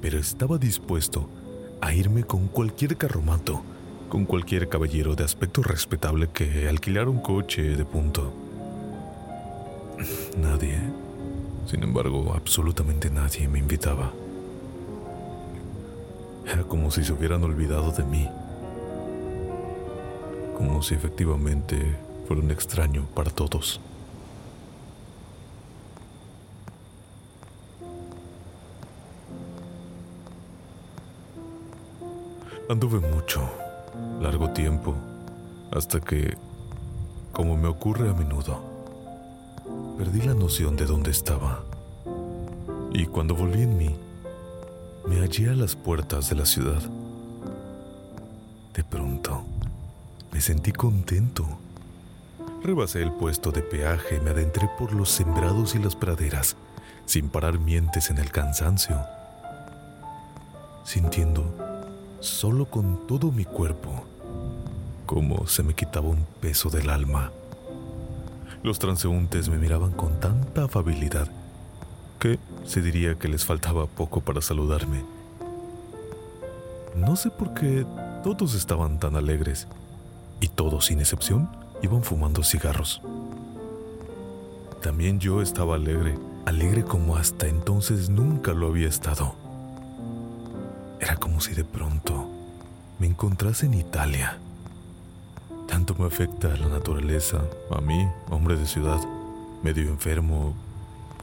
Pero 0.00 0.18
estaba 0.18 0.58
dispuesto 0.58 1.28
a 1.80 1.94
irme 1.94 2.24
con 2.24 2.48
cualquier 2.48 2.96
carromato, 2.96 3.62
con 4.08 4.24
cualquier 4.24 4.68
caballero 4.68 5.14
de 5.14 5.24
aspecto 5.24 5.62
respetable 5.62 6.28
que 6.32 6.68
alquilara 6.68 7.10
un 7.10 7.20
coche 7.20 7.62
de 7.62 7.84
punto. 7.84 8.32
Nadie, 10.40 10.78
sin 11.66 11.82
embargo, 11.82 12.32
absolutamente 12.34 13.10
nadie 13.10 13.46
me 13.46 13.58
invitaba. 13.58 14.12
Era 16.46 16.64
como 16.64 16.90
si 16.90 17.04
se 17.04 17.12
hubieran 17.12 17.44
olvidado 17.44 17.92
de 17.92 18.02
mí. 18.02 18.28
Como 20.56 20.82
si 20.82 20.94
efectivamente 20.94 21.96
fue 22.26 22.36
un 22.38 22.50
extraño 22.50 23.06
para 23.14 23.30
todos. 23.30 23.80
Anduve 32.70 33.00
mucho, 33.00 33.50
largo 34.20 34.50
tiempo, 34.50 34.94
hasta 35.72 35.98
que, 35.98 36.36
como 37.32 37.56
me 37.56 37.66
ocurre 37.66 38.08
a 38.08 38.12
menudo, 38.12 38.62
perdí 39.98 40.20
la 40.20 40.34
noción 40.34 40.76
de 40.76 40.86
dónde 40.86 41.10
estaba. 41.10 41.64
Y 42.92 43.06
cuando 43.06 43.34
volví 43.34 43.62
en 43.62 43.76
mí, 43.76 43.96
me 45.04 45.16
hallé 45.18 45.50
a 45.50 45.54
las 45.54 45.74
puertas 45.74 46.30
de 46.30 46.36
la 46.36 46.46
ciudad. 46.46 46.80
De 48.72 48.84
pronto, 48.84 49.42
me 50.30 50.40
sentí 50.40 50.70
contento 50.70 51.48
Rebasé 52.62 53.02
el 53.02 53.10
puesto 53.10 53.50
de 53.50 53.62
peaje 53.62 54.18
y 54.18 54.20
me 54.20 54.30
adentré 54.30 54.70
por 54.78 54.92
los 54.92 55.10
sembrados 55.10 55.74
y 55.74 55.80
las 55.80 55.96
praderas, 55.96 56.54
sin 57.04 57.30
parar 57.30 57.58
mientes 57.58 58.10
en 58.10 58.18
el 58.18 58.30
cansancio, 58.30 59.00
sintiendo 60.84 61.69
solo 62.20 62.66
con 62.66 63.06
todo 63.06 63.32
mi 63.32 63.44
cuerpo 63.44 64.04
como 65.10 65.48
se 65.48 65.64
me 65.64 65.74
quitaba 65.74 66.08
un 66.08 66.24
peso 66.40 66.70
del 66.70 66.88
alma. 66.88 67.32
Los 68.62 68.78
transeúntes 68.78 69.48
me 69.48 69.58
miraban 69.58 69.90
con 69.90 70.20
tanta 70.20 70.66
afabilidad 70.66 71.26
que 72.20 72.38
se 72.64 72.80
diría 72.80 73.16
que 73.16 73.26
les 73.26 73.44
faltaba 73.44 73.86
poco 73.86 74.20
para 74.20 74.40
saludarme. 74.40 75.02
No 76.94 77.16
sé 77.16 77.30
por 77.30 77.54
qué 77.54 77.84
todos 78.22 78.54
estaban 78.54 79.00
tan 79.00 79.16
alegres 79.16 79.66
y 80.40 80.46
todos, 80.46 80.86
sin 80.86 81.00
excepción, 81.00 81.50
iban 81.82 82.04
fumando 82.04 82.44
cigarros. 82.44 83.02
También 84.80 85.18
yo 85.18 85.42
estaba 85.42 85.74
alegre, 85.74 86.16
alegre 86.46 86.84
como 86.84 87.16
hasta 87.16 87.48
entonces 87.48 88.10
nunca 88.10 88.52
lo 88.52 88.68
había 88.68 88.86
estado. 88.86 89.39
Era 91.00 91.16
como 91.16 91.40
si 91.40 91.54
de 91.54 91.64
pronto 91.64 92.28
me 92.98 93.06
encontrase 93.06 93.66
en 93.66 93.74
Italia. 93.74 94.38
Tanto 95.66 95.94
me 95.98 96.06
afecta 96.06 96.48
la 96.56 96.68
naturaleza, 96.68 97.40
a 97.70 97.80
mí, 97.80 98.06
hombre 98.28 98.56
de 98.56 98.66
ciudad, 98.66 99.00
medio 99.62 99.88
enfermo, 99.88 100.54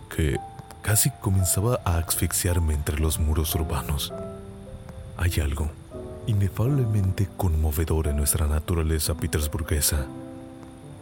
que 0.09 0.37
casi 0.81 1.11
comenzaba 1.21 1.79
a 1.85 1.97
asfixiarme 1.97 2.73
entre 2.73 2.99
los 2.99 3.19
muros 3.19 3.53
urbanos. 3.53 4.13
Hay 5.17 5.39
algo 5.41 5.69
inefablemente 6.25 7.27
conmovedor 7.37 8.07
en 8.07 8.17
nuestra 8.17 8.47
naturaleza 8.47 9.15
petersburguesa, 9.15 10.07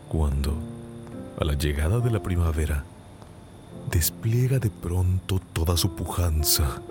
cuando, 0.10 0.54
a 1.40 1.46
la 1.46 1.54
llegada 1.54 2.00
de 2.00 2.12
la 2.12 2.22
primavera, 2.22 2.84
despliega 3.90 4.60
de 4.60 4.70
pronto 4.70 5.40
toda 5.54 5.78
su 5.78 5.96
pujanza, 5.96 6.82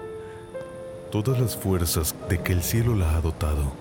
todas 1.23 1.39
las 1.39 1.57
fuerzas 1.57 2.13
de 2.29 2.43
que 2.43 2.53
el 2.53 2.61
cielo 2.61 2.97
la 2.97 3.17
ha 3.17 3.21
dotado, 3.21 3.73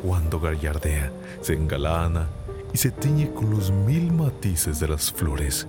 cuando 0.00 0.38
gallardea, 0.38 1.10
se 1.42 1.54
engalana 1.54 2.28
y 2.72 2.78
se 2.78 2.92
tiñe 2.92 3.32
con 3.32 3.50
los 3.50 3.72
mil 3.72 4.12
matices 4.12 4.78
de 4.78 4.86
las 4.86 5.10
flores. 5.10 5.66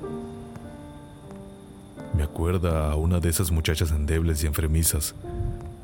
Me 2.16 2.22
acuerda 2.22 2.92
a 2.92 2.96
una 2.96 3.20
de 3.20 3.28
esas 3.28 3.50
muchachas 3.50 3.90
endebles 3.90 4.44
y 4.44 4.46
enfermizas, 4.46 5.16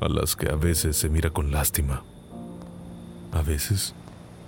a 0.00 0.08
las 0.08 0.36
que 0.36 0.48
a 0.48 0.54
veces 0.54 0.96
se 0.96 1.08
mira 1.08 1.30
con 1.30 1.50
lástima, 1.50 2.04
a 3.32 3.42
veces 3.42 3.94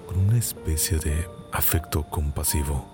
con 0.07 0.17
una 0.21 0.39
especie 0.39 0.99
de 0.99 1.27
afecto 1.51 2.05
compasivo, 2.05 2.87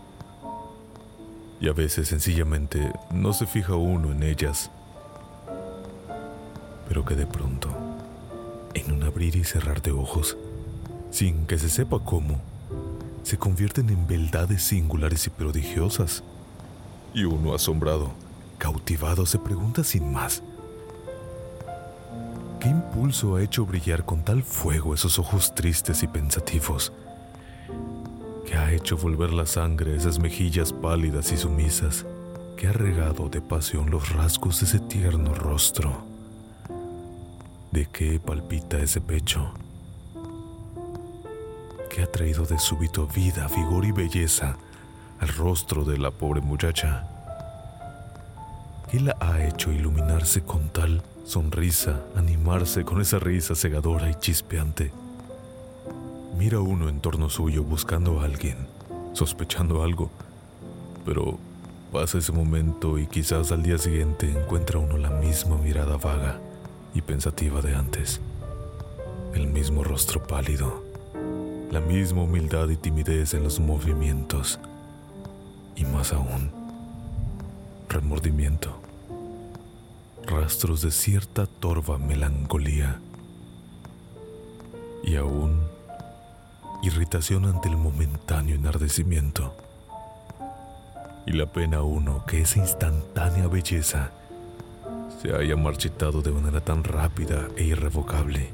y 1.60 1.68
a 1.68 1.74
veces 1.74 2.08
sencillamente 2.08 2.90
no 3.10 3.34
se 3.34 3.44
fija 3.44 3.74
uno 3.74 4.10
en 4.10 4.22
ellas, 4.22 4.70
pero 6.88 7.04
que 7.04 7.14
de 7.14 7.26
pronto, 7.26 7.68
en 8.74 8.92
un 8.92 9.02
abrir 9.02 9.36
y 9.36 9.44
cerrar 9.44 9.82
de 9.82 9.92
ojos, 9.92 10.36
sin 11.10 11.46
que 11.46 11.58
se 11.58 11.68
sepa 11.68 11.98
cómo, 12.00 12.40
se 13.22 13.38
convierten 13.38 13.88
en 13.90 14.06
beldades 14.06 14.62
singulares 14.62 15.26
y 15.26 15.30
prodigiosas, 15.30 16.22
y 17.14 17.24
uno 17.24 17.54
asombrado, 17.54 18.10
cautivado, 18.58 19.26
se 19.26 19.38
pregunta 19.38 19.84
sin 19.84 20.12
más, 20.12 20.42
¿Qué 22.64 22.70
impulso 22.70 23.36
ha 23.36 23.42
hecho 23.42 23.66
brillar 23.66 24.06
con 24.06 24.24
tal 24.24 24.42
fuego 24.42 24.94
esos 24.94 25.18
ojos 25.18 25.54
tristes 25.54 26.02
y 26.02 26.06
pensativos? 26.06 26.94
¿Qué 28.46 28.56
ha 28.56 28.72
hecho 28.72 28.96
volver 28.96 29.34
la 29.34 29.44
sangre 29.44 29.94
esas 29.94 30.18
mejillas 30.18 30.72
pálidas 30.72 31.30
y 31.30 31.36
sumisas? 31.36 32.06
¿Qué 32.56 32.68
ha 32.68 32.72
regado 32.72 33.28
de 33.28 33.42
pasión 33.42 33.90
los 33.90 34.08
rasgos 34.14 34.60
de 34.60 34.64
ese 34.64 34.78
tierno 34.78 35.34
rostro? 35.34 36.13
¿De 37.74 37.86
qué 37.86 38.20
palpita 38.20 38.78
ese 38.78 39.00
pecho? 39.00 39.52
¿Qué 41.90 42.04
ha 42.04 42.06
traído 42.06 42.46
de 42.46 42.56
súbito 42.56 43.08
vida, 43.08 43.48
vigor 43.48 43.84
y 43.84 43.90
belleza 43.90 44.56
al 45.18 45.26
rostro 45.26 45.84
de 45.84 45.98
la 45.98 46.12
pobre 46.12 46.40
muchacha? 46.40 47.04
¿Qué 48.88 49.00
la 49.00 49.16
ha 49.18 49.44
hecho 49.44 49.72
iluminarse 49.72 50.42
con 50.42 50.68
tal 50.68 51.02
sonrisa, 51.24 52.00
animarse 52.14 52.84
con 52.84 53.00
esa 53.00 53.18
risa 53.18 53.56
cegadora 53.56 54.08
y 54.08 54.14
chispeante. 54.14 54.92
Mira 56.38 56.60
uno 56.60 56.88
en 56.88 57.00
torno 57.00 57.28
suyo 57.28 57.64
buscando 57.64 58.20
a 58.20 58.24
alguien, 58.26 58.68
sospechando 59.14 59.82
algo, 59.82 60.12
pero 61.04 61.40
pasa 61.90 62.18
ese 62.18 62.30
momento 62.30 63.00
y 63.00 63.08
quizás 63.08 63.50
al 63.50 63.64
día 63.64 63.78
siguiente 63.78 64.30
encuentra 64.30 64.78
uno 64.78 64.96
la 64.96 65.10
misma 65.10 65.56
mirada 65.56 65.96
vaga 65.96 66.38
y 66.94 67.02
pensativa 67.02 67.60
de 67.60 67.74
antes, 67.74 68.20
el 69.34 69.48
mismo 69.48 69.82
rostro 69.82 70.22
pálido, 70.22 70.84
la 71.70 71.80
misma 71.80 72.22
humildad 72.22 72.68
y 72.68 72.76
timidez 72.76 73.34
en 73.34 73.42
los 73.42 73.58
movimientos, 73.58 74.60
y 75.74 75.84
más 75.84 76.12
aún, 76.12 76.50
remordimiento. 77.88 78.80
Rastros 80.24 80.80
de 80.80 80.90
cierta 80.90 81.46
torva 81.46 81.98
melancolía 81.98 82.98
y 85.02 85.16
aún 85.16 85.60
irritación 86.82 87.44
ante 87.44 87.68
el 87.68 87.76
momentáneo 87.76 88.54
enardecimiento. 88.54 89.54
Y 91.26 91.32
la 91.32 91.46
pena 91.46 91.82
uno 91.82 92.24
que 92.26 92.40
esa 92.42 92.58
instantánea 92.60 93.48
belleza 93.48 94.12
se 95.24 95.34
haya 95.34 95.56
marchitado 95.56 96.20
de 96.20 96.30
manera 96.30 96.60
tan 96.60 96.84
rápida 96.84 97.48
e 97.56 97.64
irrevocable, 97.64 98.50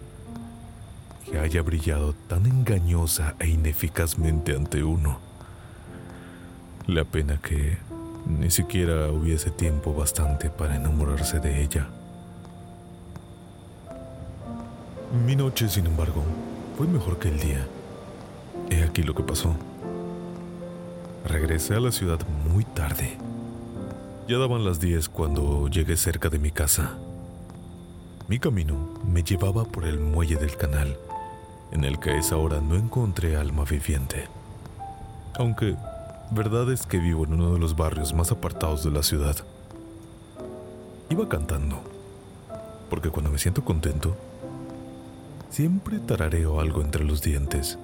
que 1.25 1.37
haya 1.37 1.63
brillado 1.63 2.15
tan 2.29 2.47
engañosa 2.47 3.35
e 3.41 3.49
ineficazmente 3.49 4.55
ante 4.55 4.85
uno. 4.85 5.19
La 6.87 7.03
pena 7.03 7.41
que 7.43 7.79
ni 8.25 8.53
siquiera 8.53 9.11
hubiese 9.11 9.51
tiempo 9.51 9.93
bastante 9.93 10.49
para 10.49 10.77
enamorarse 10.77 11.41
de 11.41 11.61
ella. 11.61 11.89
Mi 15.27 15.35
noche, 15.35 15.69
sin 15.69 15.87
embargo, 15.87 16.23
fue 16.77 16.87
mejor 16.87 17.19
que 17.19 17.31
el 17.31 17.41
día. 17.41 17.67
He 18.71 18.85
aquí 18.85 19.03
lo 19.03 19.17
que 19.17 19.25
pasó. 19.25 19.57
Regresé 21.27 21.75
a 21.75 21.81
la 21.81 21.91
ciudad 21.91 22.21
muy 22.49 22.63
tarde. 22.63 23.19
Ya 24.31 24.39
daban 24.39 24.65
las 24.65 24.79
10 24.79 25.09
cuando 25.09 25.67
llegué 25.67 25.97
cerca 25.97 26.29
de 26.29 26.39
mi 26.39 26.53
casa. 26.53 26.97
Mi 28.29 28.39
camino 28.39 28.77
me 29.05 29.25
llevaba 29.25 29.65
por 29.65 29.85
el 29.85 29.99
muelle 29.99 30.37
del 30.37 30.57
canal, 30.57 30.97
en 31.73 31.83
el 31.83 31.99
que 31.99 32.11
a 32.11 32.17
esa 32.17 32.37
hora 32.37 32.61
no 32.61 32.77
encontré 32.77 33.35
alma 33.35 33.65
viviente. 33.65 34.29
Aunque 35.35 35.75
Verdad 36.31 36.71
es 36.71 36.87
que 36.87 36.99
vivo 36.99 37.25
en 37.25 37.33
uno 37.33 37.55
de 37.55 37.59
los 37.59 37.75
barrios 37.75 38.15
más 38.15 38.31
apartados 38.31 38.85
de 38.85 38.93
la 38.93 39.03
ciudad. 39.03 39.35
Iba 41.09 41.29
cantando, 41.29 41.83
porque 42.89 43.11
cuando 43.11 43.33
me 43.33 43.39
siento 43.39 43.65
contento, 43.65 44.17
siempre 45.49 45.99
tarareo 45.99 46.61
algo 46.61 46.83
entre 46.83 47.03
los 47.03 47.21
dientes, 47.21 47.81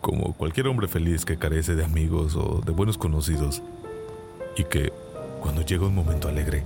como 0.00 0.32
cualquier 0.32 0.66
hombre 0.66 0.88
feliz 0.88 1.24
que 1.24 1.38
carece 1.38 1.76
de 1.76 1.84
amigos 1.84 2.34
o 2.34 2.62
de 2.66 2.72
buenos 2.72 2.98
conocidos, 2.98 3.62
y 4.56 4.64
que, 4.64 4.92
cuando 5.40 5.62
llega 5.62 5.86
un 5.86 5.94
momento 5.94 6.28
alegre, 6.28 6.64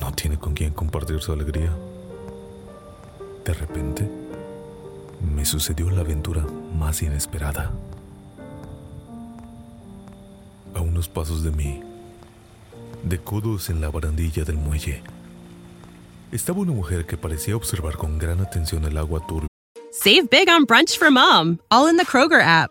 no 0.00 0.12
tiene 0.12 0.38
con 0.38 0.54
quien 0.54 0.72
compartir 0.72 1.20
su 1.20 1.32
alegría. 1.32 1.72
De 3.44 3.54
repente, 3.54 4.08
me 5.34 5.44
sucedió 5.44 5.90
la 5.90 6.00
aventura 6.00 6.44
más 6.74 7.02
inesperada. 7.02 7.72
a 10.74 10.80
unos 10.80 11.08
pasos 11.08 11.42
de 11.42 11.50
mí, 11.50 11.80
de 13.02 13.18
codos 13.18 13.70
en 13.70 13.80
la 13.80 13.90
barandilla 13.90 14.44
del 14.44 14.56
muelle, 14.56 15.02
estaba 16.32 16.60
una 16.60 16.72
mujer 16.72 17.06
que 17.06 17.16
parecía 17.16 17.56
observar 17.56 17.96
con 17.96 18.18
gran 18.18 18.40
atención 18.40 18.84
el 18.84 18.96
agua 18.96 19.26
turbia. 19.26 19.48
Save 19.90 20.28
big 20.30 20.48
on 20.48 20.64
brunch 20.64 20.96
for 20.96 21.10
mom, 21.10 21.58
all 21.70 21.88
in 21.88 21.96
the 21.96 22.04
Kroger 22.04 22.40
app. 22.40 22.70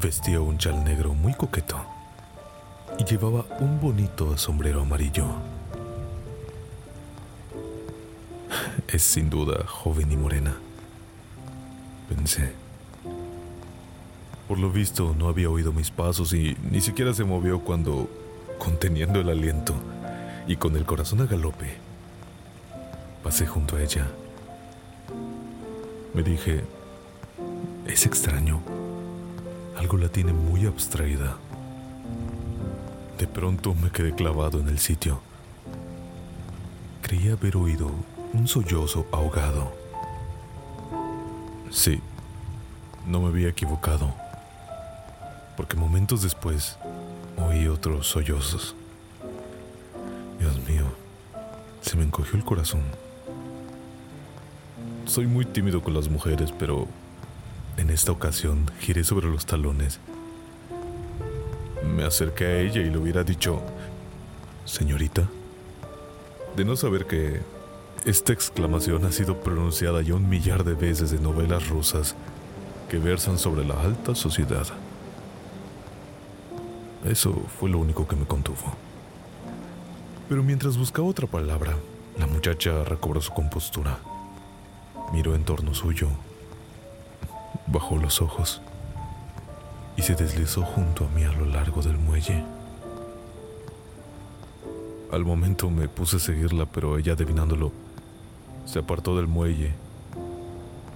Vestía 0.00 0.40
un 0.40 0.58
chal 0.58 0.84
negro 0.84 1.14
muy 1.14 1.34
coqueto 1.34 1.76
y 2.98 3.04
llevaba 3.04 3.44
un 3.60 3.80
bonito 3.80 4.36
sombrero 4.36 4.82
amarillo. 4.82 5.26
es 8.88 9.02
sin 9.02 9.30
duda 9.30 9.66
joven 9.66 10.10
y 10.12 10.16
morena. 10.16 10.54
Pensé. 12.08 12.52
Por 14.48 14.58
lo 14.58 14.70
visto 14.70 15.14
no 15.18 15.28
había 15.28 15.48
oído 15.48 15.72
mis 15.72 15.90
pasos 15.90 16.32
y 16.32 16.56
ni 16.70 16.80
siquiera 16.80 17.14
se 17.14 17.24
movió 17.24 17.60
cuando, 17.60 18.08
conteniendo 18.58 19.20
el 19.20 19.30
aliento 19.30 19.74
y 20.46 20.56
con 20.56 20.76
el 20.76 20.84
corazón 20.84 21.22
a 21.22 21.26
galope, 21.26 21.78
pasé 23.22 23.46
junto 23.46 23.76
a 23.76 23.82
ella. 23.82 24.06
Me 26.12 26.22
dije, 26.22 26.62
es 27.86 28.04
extraño. 28.04 28.73
Algo 29.76 29.98
la 29.98 30.08
tiene 30.08 30.32
muy 30.32 30.66
abstraída. 30.66 31.36
De 33.18 33.26
pronto 33.26 33.74
me 33.74 33.90
quedé 33.90 34.14
clavado 34.14 34.60
en 34.60 34.68
el 34.68 34.78
sitio. 34.78 35.20
Creía 37.02 37.32
haber 37.32 37.56
oído 37.56 37.90
un 38.32 38.48
sollozo 38.48 39.06
ahogado. 39.12 39.72
Sí, 41.70 42.00
no 43.06 43.20
me 43.20 43.28
había 43.28 43.48
equivocado, 43.48 44.14
porque 45.56 45.76
momentos 45.76 46.22
después 46.22 46.78
oí 47.36 47.66
otros 47.68 48.06
sollozos. 48.06 48.74
Dios 50.38 50.56
mío, 50.68 50.84
se 51.80 51.96
me 51.96 52.04
encogió 52.04 52.36
el 52.36 52.44
corazón. 52.44 52.82
Soy 55.06 55.26
muy 55.26 55.44
tímido 55.44 55.82
con 55.82 55.94
las 55.94 56.08
mujeres, 56.08 56.52
pero 56.58 56.88
en 57.76 57.90
esta 57.90 58.12
ocasión 58.12 58.70
giré 58.80 59.04
sobre 59.04 59.28
los 59.28 59.46
talones. 59.46 60.00
Me 61.94 62.04
acerqué 62.04 62.46
a 62.46 62.60
ella 62.60 62.80
y 62.80 62.90
le 62.90 62.98
hubiera 62.98 63.24
dicho, 63.24 63.62
señorita, 64.64 65.28
de 66.56 66.64
no 66.64 66.76
saber 66.76 67.06
que 67.06 67.40
esta 68.04 68.32
exclamación 68.32 69.04
ha 69.04 69.12
sido 69.12 69.40
pronunciada 69.40 70.02
ya 70.02 70.14
un 70.14 70.28
millar 70.28 70.64
de 70.64 70.74
veces 70.74 71.12
en 71.12 71.22
novelas 71.22 71.68
rusas 71.68 72.14
que 72.88 72.98
versan 72.98 73.38
sobre 73.38 73.64
la 73.64 73.80
alta 73.80 74.14
sociedad. 74.14 74.66
Eso 77.04 77.34
fue 77.58 77.68
lo 77.68 77.78
único 77.78 78.06
que 78.06 78.16
me 78.16 78.24
contuvo. 78.24 78.76
Pero 80.28 80.42
mientras 80.42 80.76
buscaba 80.76 81.08
otra 81.08 81.26
palabra, 81.26 81.76
la 82.18 82.26
muchacha 82.26 82.84
recobró 82.84 83.20
su 83.20 83.32
compostura. 83.32 83.98
Miró 85.12 85.34
en 85.34 85.44
torno 85.44 85.74
suyo, 85.74 86.08
bajó 87.66 87.96
los 87.96 88.20
ojos 88.20 88.60
y 89.96 90.02
se 90.02 90.14
deslizó 90.14 90.62
junto 90.62 91.04
a 91.04 91.08
mí 91.08 91.24
a 91.24 91.32
lo 91.32 91.46
largo 91.46 91.82
del 91.82 91.98
muelle. 91.98 92.44
Al 95.12 95.24
momento 95.24 95.70
me 95.70 95.88
puse 95.88 96.16
a 96.16 96.20
seguirla, 96.20 96.66
pero 96.66 96.98
ella, 96.98 97.12
adivinándolo, 97.12 97.70
se 98.64 98.80
apartó 98.80 99.16
del 99.16 99.28
muelle, 99.28 99.72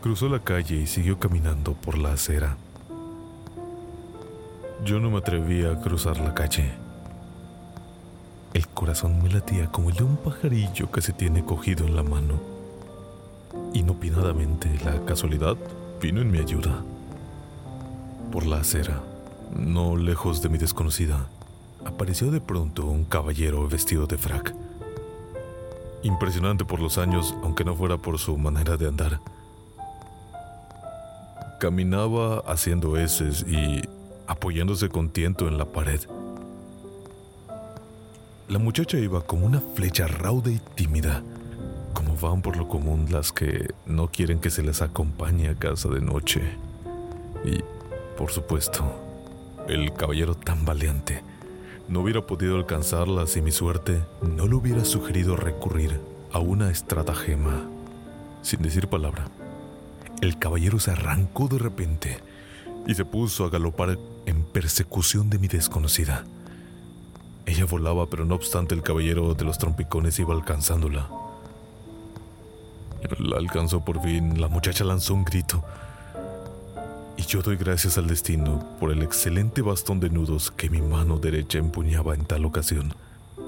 cruzó 0.03 0.29
la 0.29 0.41
calle 0.41 0.77
y 0.77 0.87
siguió 0.87 1.19
caminando 1.19 1.75
por 1.75 1.97
la 1.99 2.13
acera. 2.13 2.57
Yo 4.85 4.99
no 5.01 5.11
me 5.11 5.19
atrevía 5.19 5.73
a 5.73 5.81
cruzar 5.81 6.19
la 6.19 6.35
calle. 6.35 6.73
El 8.55 8.67
corazón 8.69 9.23
me 9.23 9.29
latía 9.29 9.71
como 9.71 9.91
el 9.91 9.97
de 9.97 10.05
un 10.05 10.17
pajarillo 10.17 10.91
que 10.91 11.03
se 11.03 11.13
tiene 11.13 11.45
cogido 11.45 11.87
en 11.87 11.95
la 11.95 12.03
mano. 12.03 12.41
Inopinadamente, 13.75 14.69
la 14.85 15.05
casualidad 15.05 15.57
vino 16.01 16.21
en 16.21 16.31
mi 16.31 16.39
ayuda. 16.39 16.83
Por 18.33 18.47
la 18.47 18.59
acera, 18.59 19.03
no 19.57 19.97
lejos 19.97 20.43
de 20.43 20.49
mi 20.49 20.59
desconocida, 20.59 21.27
apareció 21.85 22.31
de 22.31 22.41
pronto 22.41 22.87
un 22.87 23.05
caballero 23.05 23.67
vestido 23.69 24.07
de 24.07 24.19
frac. 24.19 24.55
Impresionante 26.03 26.65
por 26.65 26.81
los 26.81 26.99
años, 26.99 27.35
aunque 27.43 27.65
no 27.65 27.75
fuera 27.75 27.97
por 27.97 28.19
su 28.19 28.37
manera 28.37 28.77
de 28.77 28.87
andar. 28.87 29.21
Caminaba 31.59 32.39
haciendo 32.47 32.97
heces 32.97 33.45
y 33.49 33.83
apoyándose 34.27 34.89
con 34.89 35.09
tiento 35.09 35.49
en 35.49 35.59
la 35.59 35.65
pared. 35.65 36.01
La 38.49 38.59
muchacha 38.59 38.99
iba 38.99 39.23
como 39.23 39.47
una 39.47 39.61
flecha 39.75 40.07
rauda 40.07 40.51
y 40.51 40.61
tímida 40.75 41.23
van 42.21 42.43
por 42.43 42.57
lo 42.57 42.69
común 42.69 43.07
las 43.11 43.33
que 43.33 43.73
no 43.87 44.09
quieren 44.09 44.41
que 44.41 44.51
se 44.51 44.63
les 44.63 44.83
acompañe 44.83 45.49
a 45.49 45.55
casa 45.55 45.89
de 45.89 46.01
noche. 46.01 46.43
Y, 47.45 47.61
por 48.17 48.31
supuesto, 48.31 48.85
el 49.69 49.93
caballero 49.93 50.35
tan 50.35 50.65
valiente 50.65 51.23
no 51.89 52.01
hubiera 52.01 52.27
podido 52.27 52.57
alcanzarla 52.57 53.27
si 53.27 53.41
mi 53.41 53.51
suerte 53.51 54.03
no 54.23 54.47
le 54.47 54.55
hubiera 54.55 54.85
sugerido 54.85 55.37
recurrir 55.37 56.01
a 56.33 56.39
una 56.39 56.71
estratagema. 56.71 57.69
Sin 58.43 58.63
decir 58.63 58.89
palabra, 58.89 59.29
el 60.21 60.39
caballero 60.39 60.79
se 60.79 60.91
arrancó 60.91 61.49
de 61.49 61.59
repente 61.59 62.19
y 62.87 62.95
se 62.95 63.05
puso 63.05 63.45
a 63.45 63.51
galopar 63.51 63.99
en 64.27 64.43
persecución 64.45 65.31
de 65.31 65.39
mi 65.39 65.49
desconocida. 65.49 66.25
Ella 67.47 67.65
volaba, 67.65 68.07
pero 68.07 68.25
no 68.25 68.35
obstante 68.35 68.75
el 68.75 68.83
caballero 68.83 69.35
de 69.35 69.45
los 69.45 69.59
trompicones 69.59 70.19
iba 70.19 70.35
alcanzándola. 70.35 71.09
La 73.19 73.37
alcanzó 73.37 73.85
por 73.85 74.03
fin, 74.03 74.41
la 74.41 74.49
muchacha 74.49 74.85
lanzó 74.85 75.15
un 75.15 75.25
grito. 75.25 75.63
Y 77.17 77.23
yo 77.23 77.43
doy 77.43 77.57
gracias 77.57 77.99
al 77.99 78.07
destino 78.07 78.65
por 78.79 78.93
el 78.93 79.03
excelente 79.03 79.63
bastón 79.63 79.99
de 80.01 80.11
nudos 80.11 80.51
que 80.51 80.71
mi 80.71 80.81
mano 80.81 81.19
derecha 81.19 81.59
empuñaba 81.59 82.15
en 82.15 82.25
tal 82.25 82.45
ocasión. 82.45 82.95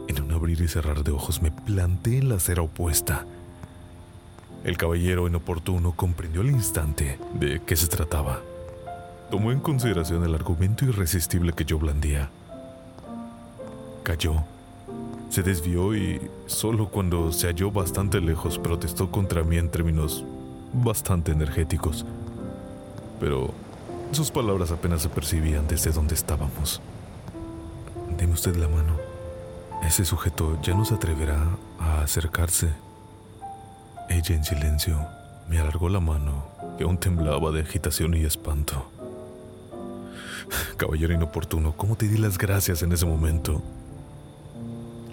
En 0.09 0.23
un 0.23 0.33
abrir 0.33 0.61
y 0.61 0.69
cerrar 0.69 1.05
de 1.05 1.13
ojos 1.13 1.41
me 1.41 1.53
planté 1.53 2.19
en 2.19 2.29
la 2.29 2.37
acera 2.37 2.63
opuesta. 2.63 3.25
El 4.65 4.77
caballero 4.77 5.27
inoportuno 5.27 5.93
comprendió 5.93 6.41
al 6.43 6.51
instante 6.51 7.19
de 7.35 7.63
qué 7.65 7.77
se 7.77 7.87
trataba. 7.87 8.41
Tomó 9.31 9.53
en 9.53 9.61
consideración 9.61 10.25
el 10.25 10.35
argumento 10.35 10.85
irresistible 10.85 11.53
que 11.53 11.65
yo 11.65 11.79
blandía. 11.79 12.29
Cayó 14.03 14.43
se 15.31 15.43
desvió 15.45 15.95
y 15.95 16.21
solo 16.47 16.89
cuando 16.89 17.33
se 17.33 17.47
halló 17.47 17.71
bastante 17.71 18.21
lejos 18.21 18.59
protestó 18.59 19.11
contra 19.11 19.45
mí 19.45 19.57
en 19.57 19.71
términos 19.71 20.25
bastante 20.73 21.31
energéticos. 21.31 22.05
Pero 23.21 23.55
sus 24.11 24.33
palabras 24.33 24.73
apenas 24.73 25.03
se 25.03 25.09
percibían 25.09 25.69
desde 25.69 25.93
donde 25.93 26.17
estábamos. 26.17 26.81
Deme 28.19 28.33
usted 28.33 28.57
la 28.57 28.67
mano. 28.67 28.97
Ese 29.87 30.05
sujeto 30.05 30.59
ya 30.63 30.75
no 30.75 30.85
se 30.85 30.95
atreverá 30.95 31.47
a 31.79 32.03
acercarse. 32.03 32.69
Ella 34.09 34.35
en 34.35 34.45
silencio 34.45 34.99
me 35.49 35.61
alargó 35.61 35.89
la 35.89 36.01
mano, 36.01 36.45
que 36.77 36.85
aún 36.85 36.99
temblaba 36.99 37.53
de 37.53 37.61
agitación 37.61 38.15
y 38.15 38.25
espanto. 38.25 38.91
Caballero 40.77 41.15
inoportuno, 41.15 41.73
¿cómo 41.77 41.95
te 41.95 42.09
di 42.09 42.19
las 42.19 42.37
gracias 42.37 42.83
en 42.83 42.93
ese 42.93 43.07
momento? 43.07 43.63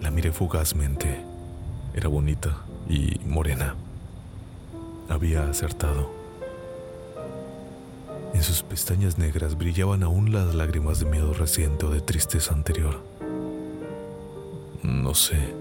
La 0.02 0.12
miré 0.12 0.32
fugazmente. 0.32 1.22
Era 1.94 2.08
bonita 2.08 2.58
y 2.88 3.20
morena. 3.26 3.76
Había 5.10 5.50
acertado. 5.50 6.12
En 8.34 8.44
sus 8.44 8.62
pestañas 8.62 9.18
negras 9.18 9.58
brillaban 9.58 10.04
aún 10.04 10.32
las 10.32 10.54
lágrimas 10.54 11.00
de 11.00 11.06
miedo 11.06 11.34
reciente 11.34 11.86
o 11.86 11.90
de 11.90 12.02
tristeza 12.02 12.54
anterior. 12.54 13.02
No 14.84 15.16
sé, 15.16 15.54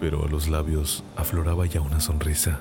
pero 0.00 0.24
a 0.24 0.28
los 0.28 0.48
labios 0.48 1.04
afloraba 1.16 1.66
ya 1.66 1.80
una 1.80 2.00
sonrisa. 2.00 2.60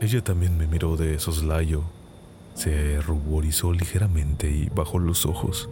Ella 0.00 0.22
también 0.22 0.56
me 0.56 0.66
miró 0.66 0.96
de 0.96 1.18
soslayo, 1.18 1.82
se 2.54 3.00
ruborizó 3.00 3.72
ligeramente 3.72 4.50
y 4.50 4.68
bajó 4.68 4.98
los 4.98 5.26
ojos. 5.26 5.68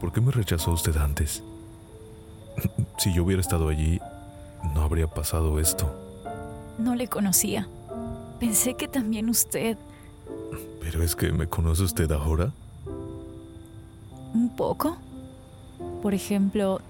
¿Por 0.00 0.12
qué 0.12 0.20
me 0.20 0.30
rechazó 0.30 0.72
usted 0.72 0.96
antes? 0.96 1.42
si 2.98 3.12
yo 3.12 3.24
hubiera 3.24 3.40
estado 3.40 3.68
allí, 3.68 4.00
no 4.74 4.82
habría 4.82 5.06
pasado 5.06 5.58
esto. 5.58 5.90
No 6.78 6.94
le 6.94 7.08
conocía. 7.08 7.68
Pensé 8.40 8.74
que 8.74 8.88
también 8.88 9.28
usted... 9.28 9.78
¿Pero 10.80 11.02
es 11.02 11.16
que 11.16 11.32
me 11.32 11.46
conoce 11.48 11.82
usted 11.82 12.10
ahora? 12.12 12.52
Un 14.34 14.54
poco. 14.54 14.98
Por 16.02 16.14
ejemplo, 16.14 16.80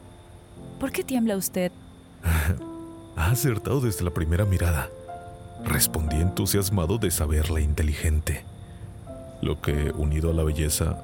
¿por 0.81 0.93
qué 0.93 1.05
tiembla 1.05 1.37
usted? 1.37 1.73
ha 3.17 3.31
acertado 3.31 3.81
desde 3.81 4.05
la 4.05 4.11
primera 4.11 4.45
mirada. 4.45 4.91
Respondí 5.65 6.17
entusiasmado 6.17 6.99
de 6.99 7.11
saberla 7.11 7.61
inteligente. 7.61 8.45
Lo 9.41 9.61
que, 9.61 9.93
unido 9.97 10.31
a 10.31 10.35
la 10.35 10.43
belleza, 10.43 11.03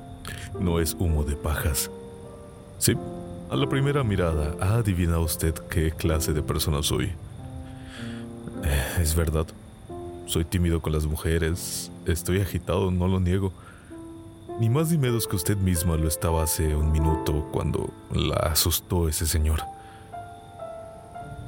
no 0.59 0.81
es 0.81 0.95
humo 0.99 1.25
de 1.25 1.37
pajas. 1.37 1.91
Sí, 2.79 2.97
a 3.51 3.57
la 3.57 3.69
primera 3.69 4.03
mirada 4.03 4.55
ha 4.61 4.77
adivinado 4.77 5.23
usted 5.23 5.55
qué 5.69 5.91
clase 5.91 6.33
de 6.33 6.43
persona 6.43 6.83
soy. 6.83 7.13
Eh, 8.65 9.01
es 9.01 9.15
verdad, 9.15 9.47
soy 10.27 10.45
tímido 10.45 10.81
con 10.81 10.93
las 10.93 11.07
mujeres, 11.07 11.91
estoy 12.07 12.41
agitado, 12.41 12.91
no 12.91 13.09
lo 13.09 13.21
niego. 13.21 13.53
Ni 14.59 14.69
más 14.69 14.91
ni 14.91 14.99
menos 14.99 15.27
que 15.27 15.37
usted 15.37 15.57
misma 15.57 15.97
lo 15.97 16.09
estaba 16.09 16.43
hace 16.43 16.75
un 16.75 16.93
minuto 16.93 17.49
cuando 17.53 17.91
la 18.11 18.37
asustó 18.37 19.09
ese 19.09 19.27
señor. 19.27 19.61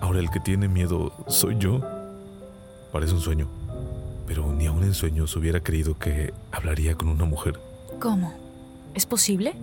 Ahora 0.00 0.18
el 0.18 0.30
que 0.30 0.40
tiene 0.40 0.68
miedo 0.68 1.12
soy 1.28 1.56
yo. 1.58 1.80
Parece 2.92 3.14
un 3.14 3.20
sueño, 3.20 3.48
pero 4.26 4.52
ni 4.52 4.66
aun 4.66 4.84
en 4.84 4.94
sueños 4.94 5.34
hubiera 5.36 5.60
creído 5.60 5.98
que 5.98 6.34
hablaría 6.52 6.94
con 6.94 7.08
una 7.08 7.24
mujer. 7.24 7.58
¿Cómo? 7.98 8.43
¿Es 8.94 9.06
posible? 9.06 9.54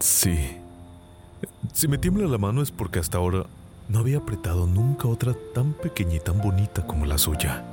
Sí. 0.00 0.56
Si 1.72 1.88
me 1.88 1.98
tiembla 1.98 2.26
la 2.26 2.38
mano 2.38 2.62
es 2.62 2.70
porque 2.70 2.98
hasta 2.98 3.18
ahora 3.18 3.44
no 3.88 3.98
había 4.00 4.18
apretado 4.18 4.66
nunca 4.66 5.08
otra 5.08 5.34
tan 5.54 5.72
pequeña 5.74 6.14
y 6.16 6.20
tan 6.20 6.40
bonita 6.40 6.86
como 6.86 7.06
la 7.06 7.18
suya. 7.18 7.64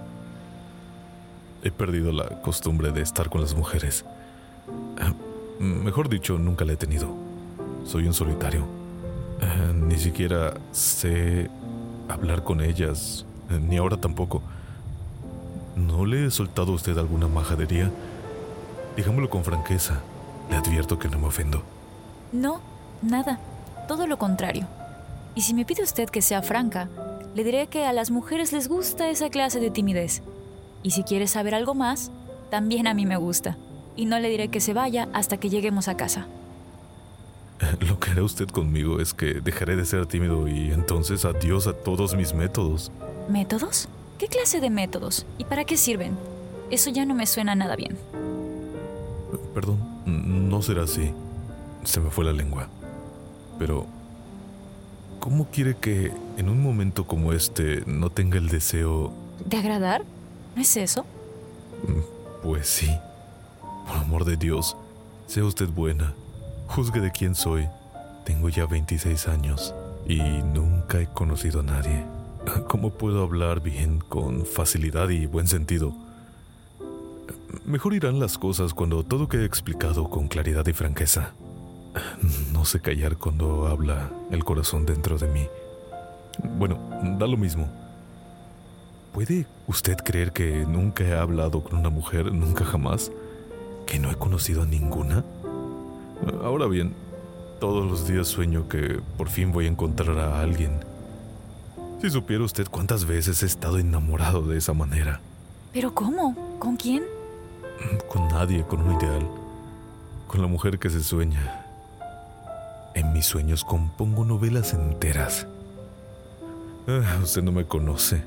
He 1.64 1.72
perdido 1.72 2.12
la 2.12 2.42
costumbre 2.42 2.92
de 2.92 3.02
estar 3.02 3.30
con 3.30 3.42
las 3.42 3.56
mujeres. 3.56 4.06
Ah, 5.00 5.14
Mejor 5.60 6.10
dicho, 6.10 6.38
nunca 6.38 6.66
la 6.66 6.74
he 6.74 6.78
tenido. 6.78 7.16
Soy 7.86 8.06
un 8.08 8.14
solitario. 8.14 8.66
Ah, 9.42 9.72
Ni 9.74 9.98
siquiera 9.98 10.54
sé 10.72 11.50
hablar 12.10 12.44
con 12.44 12.60
ellas, 12.62 13.26
ni 13.68 13.78
ahora 13.78 13.96
tampoco. 13.98 14.42
¿No 15.78 16.06
le 16.06 16.26
he 16.26 16.32
soltado 16.32 16.72
a 16.74 16.76
usted 16.76 16.98
alguna 16.98 17.28
majadería? 17.28 17.90
Digámoslo 18.98 19.30
con 19.30 19.44
franqueza. 19.44 20.02
Le 20.50 20.58
advierto 20.58 21.00
que 21.00 21.08
no 21.10 21.20
me 21.20 21.28
ofendo. 21.28 21.64
No, 22.32 22.62
nada. 23.02 23.40
Todo 23.88 24.08
lo 24.08 24.18
contrario. 24.18 24.68
Y 25.36 25.42
si 25.42 25.54
me 25.54 25.66
pide 25.66 25.84
usted 25.84 26.10
que 26.10 26.22
sea 26.22 26.42
franca, 26.42 26.88
le 27.36 27.44
diré 27.44 27.68
que 27.68 27.86
a 27.86 27.94
las 27.94 28.12
mujeres 28.12 28.54
les 28.54 28.68
gusta 28.68 29.10
esa 29.10 29.30
clase 29.30 29.60
de 29.60 29.70
timidez. 29.70 30.22
Y 30.84 30.92
si 30.92 31.04
quiere 31.04 31.28
saber 31.28 31.54
algo 31.56 31.76
más, 31.76 32.12
también 32.50 32.88
a 32.88 32.94
mí 32.94 33.06
me 33.06 33.18
gusta. 33.18 33.58
Y 33.96 34.06
no 34.06 34.20
le 34.20 34.30
diré 34.30 34.48
que 34.48 34.62
se 34.62 34.74
vaya 34.74 35.10
hasta 35.14 35.38
que 35.38 35.50
lleguemos 35.50 35.88
a 35.88 35.98
casa. 35.98 36.28
Lo 37.80 38.00
que 38.00 38.12
hará 38.12 38.24
usted 38.24 38.48
conmigo 38.48 39.00
es 39.00 39.14
que 39.14 39.42
dejaré 39.42 39.76
de 39.76 39.86
ser 39.86 40.06
tímido 40.06 40.48
y 40.48 40.72
entonces 40.72 41.26
adiós 41.26 41.68
a 41.68 41.74
todos 41.74 42.16
mis 42.16 42.34
métodos. 42.34 42.92
¿Métodos? 43.30 43.88
¿Qué 44.18 44.28
clase 44.28 44.62
de 44.62 44.70
métodos? 44.70 45.26
¿Y 45.38 45.46
para 45.46 45.66
qué 45.66 45.78
sirven? 45.78 46.18
Eso 46.72 46.90
ya 46.90 47.06
no 47.06 47.16
me 47.16 47.28
suena 47.28 47.56
nada 47.56 47.76
bien. 47.76 47.98
Perdón, 49.54 49.95
no 50.06 50.62
será 50.62 50.84
así. 50.84 51.12
Se 51.84 52.00
me 52.00 52.10
fue 52.10 52.26
la 52.26 52.34
lengua. 52.34 52.68
Pero, 53.60 53.86
¿cómo 55.20 55.48
quiere 55.52 55.76
que 55.76 56.12
en 56.38 56.50
un 56.50 56.62
momento 56.62 57.06
como 57.08 57.34
este 57.34 57.84
no 57.86 58.10
tenga 58.10 58.38
el 58.38 58.50
deseo... 58.50 59.14
¿De 59.46 59.58
agradar? 59.58 60.04
¿No 60.56 60.62
es 60.62 60.78
eso? 60.78 61.06
Pues 62.44 62.68
sí. 62.68 62.90
Por 63.88 63.98
amor 63.98 64.26
de 64.26 64.38
Dios, 64.38 64.76
sea 65.28 65.44
usted 65.44 65.70
buena. 65.70 66.14
Juzgue 66.68 67.02
de 67.02 67.12
quién 67.12 67.36
soy. 67.36 67.68
Tengo 68.26 68.50
ya 68.50 68.66
26 68.66 69.28
años 69.28 69.74
y 70.08 70.20
nunca 70.20 71.00
he 71.00 71.08
conocido 71.08 71.60
a 71.60 71.64
nadie. 71.64 72.06
¿Cómo 72.68 72.92
puedo 72.92 73.24
hablar 73.24 73.62
bien 73.62 74.00
con 74.00 74.46
facilidad 74.46 75.10
y 75.10 75.26
buen 75.26 75.48
sentido? 75.48 75.94
Mejor 77.66 77.94
irán 77.94 78.20
las 78.20 78.38
cosas 78.38 78.74
cuando 78.74 79.04
todo 79.04 79.28
quede 79.28 79.46
explicado 79.46 80.10
con 80.10 80.28
claridad 80.28 80.66
y 80.68 80.74
franqueza. 80.74 81.34
No 82.52 82.66
sé 82.66 82.82
callar 82.82 83.18
cuando 83.18 83.68
habla 83.68 84.12
el 84.32 84.44
corazón 84.44 84.86
dentro 84.86 85.18
de 85.18 85.28
mí. 85.28 85.48
Bueno, 86.58 86.80
da 87.18 87.28
lo 87.28 87.38
mismo. 87.38 87.70
¿Puede 89.14 89.48
usted 89.68 89.96
creer 89.98 90.34
que 90.34 90.66
nunca 90.66 91.04
he 91.06 91.14
hablado 91.14 91.64
con 91.64 91.80
una 91.80 91.90
mujer, 91.90 92.34
nunca 92.34 92.66
jamás? 92.66 93.12
¿Que 93.86 93.98
no 93.98 94.12
he 94.12 94.16
conocido 94.16 94.64
a 94.64 94.66
ninguna? 94.66 95.24
Ahora 96.44 96.66
bien, 96.68 96.94
todos 97.60 97.90
los 97.90 98.08
días 98.08 98.28
sueño 98.28 98.68
que 98.68 99.00
por 99.18 99.30
fin 99.30 99.52
voy 99.52 99.66
a 99.66 99.70
encontrar 99.70 100.18
a 100.20 100.42
alguien. 100.42 100.80
Si 102.02 102.10
supiera 102.10 102.44
usted 102.44 102.68
cuántas 102.70 103.06
veces 103.06 103.42
he 103.42 103.46
estado 103.46 103.80
enamorado 103.80 104.42
de 104.48 104.58
esa 104.58 104.74
manera. 104.74 105.22
¿Pero 105.72 105.94
cómo? 105.94 106.58
¿Con 106.60 106.76
quién? 106.76 107.04
Con 108.10 108.28
nadie, 108.28 108.64
con 108.64 108.82
un 108.82 109.00
ideal. 109.00 109.28
Con 110.28 110.42
la 110.42 110.48
mujer 110.48 110.80
que 110.80 110.90
se 110.90 111.04
sueña. 111.04 111.66
En 112.94 113.14
mis 113.14 113.26
sueños 113.26 113.64
compongo 113.64 114.26
novelas 114.26 114.74
enteras. 114.74 115.48
Ah, 116.88 117.20
usted 117.22 117.44
no 117.44 117.52
me 117.52 117.66
conoce. 117.66 118.24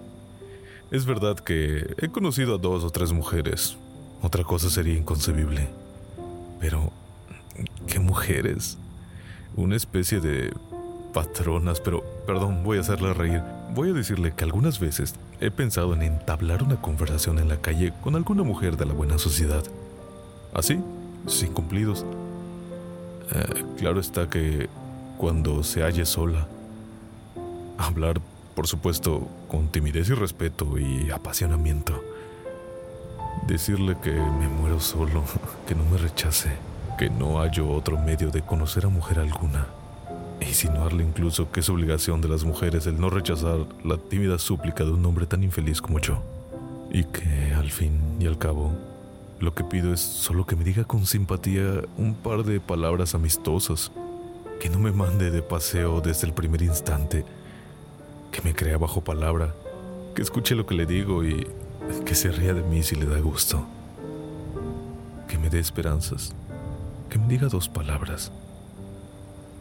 Es 0.90 1.06
verdad 1.06 1.38
que 1.38 1.94
he 1.98 2.08
conocido 2.08 2.54
a 2.54 2.58
dos 2.58 2.84
o 2.84 2.90
tres 2.90 3.12
mujeres. 3.12 3.76
Otra 4.22 4.42
cosa 4.44 4.68
sería 4.68 4.94
inconcebible. 4.94 5.68
Pero, 6.60 6.92
¿qué 7.86 7.98
mujeres? 8.00 8.78
Una 9.54 9.76
especie 9.76 10.20
de 10.20 10.52
patronas, 11.12 11.80
pero, 11.80 12.02
perdón, 12.26 12.62
voy 12.64 12.78
a 12.78 12.80
hacerla 12.80 13.14
reír. 13.14 13.42
Voy 13.74 13.90
a 13.90 13.92
decirle 13.92 14.32
que 14.34 14.44
algunas 14.44 14.80
veces 14.80 15.14
he 15.40 15.50
pensado 15.50 15.94
en 15.94 16.02
entablar 16.02 16.62
una 16.62 16.80
conversación 16.80 17.38
en 17.38 17.48
la 17.48 17.58
calle 17.58 17.92
con 18.02 18.16
alguna 18.16 18.42
mujer 18.42 18.76
de 18.76 18.86
la 18.86 18.94
buena 18.94 19.18
sociedad. 19.18 19.62
Así, 20.52 20.80
sin 21.26 21.52
cumplidos. 21.52 22.04
Eh, 23.32 23.64
claro 23.76 24.00
está 24.00 24.28
que 24.28 24.68
cuando 25.16 25.62
se 25.62 25.82
halle 25.82 26.06
sola, 26.06 26.46
hablar, 27.76 28.20
por 28.54 28.66
supuesto, 28.66 29.28
con 29.48 29.68
timidez 29.68 30.08
y 30.08 30.14
respeto 30.14 30.78
y 30.78 31.10
apasionamiento. 31.10 32.02
Decirle 33.46 33.96
que 34.02 34.12
me 34.12 34.48
muero 34.48 34.80
solo, 34.80 35.24
que 35.66 35.74
no 35.74 35.84
me 35.84 35.98
rechace, 35.98 36.50
que 36.98 37.10
no 37.10 37.38
hallo 37.38 37.70
otro 37.70 37.98
medio 37.98 38.30
de 38.30 38.42
conocer 38.42 38.86
a 38.86 38.88
mujer 38.88 39.20
alguna. 39.20 39.66
Insinuarle 40.40 41.02
incluso 41.02 41.50
que 41.50 41.60
es 41.60 41.68
obligación 41.68 42.20
de 42.20 42.28
las 42.28 42.44
mujeres 42.44 42.86
el 42.86 43.00
no 43.00 43.10
rechazar 43.10 43.58
la 43.84 43.96
tímida 43.96 44.38
súplica 44.38 44.84
de 44.84 44.92
un 44.92 45.04
hombre 45.04 45.26
tan 45.26 45.42
infeliz 45.42 45.80
como 45.80 45.98
yo. 45.98 46.22
Y 46.90 47.04
que, 47.04 47.52
al 47.54 47.70
fin 47.70 48.00
y 48.18 48.26
al 48.26 48.38
cabo, 48.38 48.72
lo 49.40 49.54
que 49.54 49.64
pido 49.64 49.92
es 49.92 50.00
solo 50.00 50.46
que 50.46 50.56
me 50.56 50.64
diga 50.64 50.84
con 50.84 51.06
simpatía 51.06 51.82
un 51.96 52.14
par 52.14 52.44
de 52.44 52.60
palabras 52.60 53.14
amistosas, 53.14 53.92
que 54.60 54.68
no 54.68 54.78
me 54.78 54.90
mande 54.90 55.30
de 55.30 55.42
paseo 55.42 56.00
desde 56.00 56.26
el 56.26 56.32
primer 56.32 56.62
instante, 56.62 57.24
que 58.32 58.42
me 58.42 58.54
crea 58.54 58.78
bajo 58.78 59.02
palabra, 59.02 59.54
que 60.14 60.22
escuche 60.22 60.54
lo 60.54 60.66
que 60.66 60.74
le 60.74 60.86
digo 60.86 61.24
y 61.24 61.46
que 62.04 62.14
se 62.14 62.32
ría 62.32 62.54
de 62.54 62.62
mí 62.62 62.82
si 62.82 62.96
le 62.96 63.06
da 63.06 63.20
gusto, 63.20 63.64
que 65.28 65.38
me 65.38 65.50
dé 65.50 65.60
esperanzas, 65.60 66.34
que 67.08 67.18
me 67.18 67.28
diga 67.28 67.48
dos 67.48 67.68
palabras, 67.68 68.32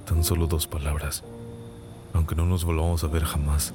tan 0.08 0.24
solo 0.24 0.48
dos 0.48 0.67
palabras, 0.67 1.24
aunque 2.13 2.34
no 2.34 2.46
nos 2.46 2.63
volvamos 2.63 3.04
a 3.04 3.08
ver 3.08 3.24
jamás. 3.24 3.74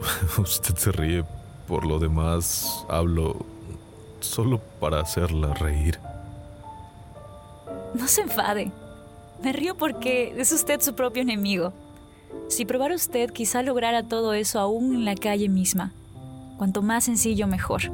Usted 0.38 0.74
se 0.76 0.92
ríe, 0.92 1.24
por 1.68 1.86
lo 1.86 1.98
demás 1.98 2.84
hablo 2.88 3.46
solo 4.18 4.58
para 4.80 5.00
hacerla 5.00 5.54
reír. 5.54 5.98
No 7.94 8.08
se 8.08 8.22
enfade. 8.22 8.72
Me 9.42 9.52
río 9.52 9.76
porque 9.76 10.34
es 10.36 10.52
usted 10.52 10.80
su 10.80 10.94
propio 10.94 11.22
enemigo. 11.22 11.72
Si 12.48 12.64
probara 12.64 12.94
usted, 12.94 13.30
quizá 13.30 13.62
lograra 13.62 14.02
todo 14.02 14.34
eso 14.34 14.58
aún 14.58 14.94
en 14.94 15.04
la 15.04 15.14
calle 15.14 15.48
misma. 15.48 15.92
Cuanto 16.58 16.82
más 16.82 17.04
sencillo, 17.04 17.46
mejor. 17.46 17.90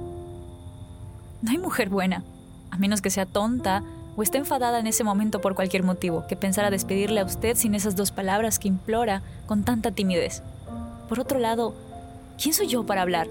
No 1.42 1.50
hay 1.50 1.58
mujer 1.58 1.88
buena, 1.88 2.24
a 2.70 2.78
menos 2.78 3.00
que 3.00 3.10
sea 3.10 3.26
tonta 3.26 3.82
o 4.16 4.22
esté 4.22 4.38
enfadada 4.38 4.80
en 4.80 4.86
ese 4.86 5.04
momento 5.04 5.40
por 5.40 5.54
cualquier 5.54 5.82
motivo, 5.82 6.26
que 6.26 6.36
pensara 6.36 6.70
despedirle 6.70 7.20
a 7.20 7.24
usted 7.24 7.56
sin 7.56 7.74
esas 7.74 7.96
dos 7.96 8.10
palabras 8.10 8.58
que 8.58 8.68
implora 8.68 9.22
con 9.46 9.62
tanta 9.62 9.90
timidez. 9.90 10.42
Por 11.08 11.20
otro 11.20 11.38
lado, 11.38 11.74
¿quién 12.40 12.54
soy 12.54 12.66
yo 12.66 12.84
para 12.84 13.02
hablar? 13.02 13.28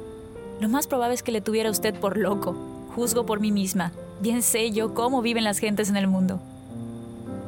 Lo 0.59 0.69
más 0.69 0.87
probable 0.87 1.15
es 1.15 1.23
que 1.23 1.31
le 1.31 1.41
tuviera 1.41 1.69
a 1.69 1.71
usted 1.71 1.93
por 1.99 2.17
loco. 2.17 2.55
Juzgo 2.95 3.25
por 3.25 3.39
mí 3.39 3.51
misma. 3.51 3.91
Bien 4.21 4.41
sé 4.41 4.71
yo 4.71 4.93
cómo 4.93 5.21
viven 5.21 5.43
las 5.43 5.57
gentes 5.57 5.89
en 5.89 5.97
el 5.97 6.07
mundo. 6.07 6.39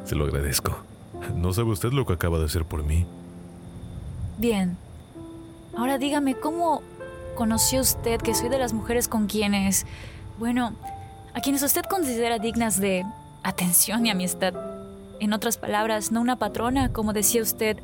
Se 0.03 0.15
lo 0.15 0.25
agradezco. 0.25 0.77
No 1.35 1.53
sabe 1.53 1.71
usted 1.71 1.91
lo 1.91 2.05
que 2.05 2.13
acaba 2.13 2.39
de 2.39 2.45
hacer 2.45 2.65
por 2.65 2.83
mí. 2.83 3.05
Bien. 4.37 4.77
Ahora 5.75 5.97
dígame, 5.97 6.35
¿cómo 6.35 6.81
conoció 7.35 7.81
usted 7.81 8.19
que 8.19 8.33
soy 8.33 8.49
de 8.49 8.57
las 8.57 8.73
mujeres 8.73 9.07
con 9.07 9.27
quienes, 9.27 9.85
bueno, 10.39 10.73
a 11.33 11.39
quienes 11.39 11.61
usted 11.61 11.83
considera 11.83 12.39
dignas 12.39 12.79
de 12.79 13.05
atención 13.47 14.05
y 14.05 14.09
amistad? 14.09 14.53
En 15.19 15.33
otras 15.33 15.57
palabras, 15.57 16.11
no 16.11 16.21
una 16.21 16.35
patrona, 16.35 16.91
como 16.91 17.13
decía 17.13 17.41
usted. 17.41 17.77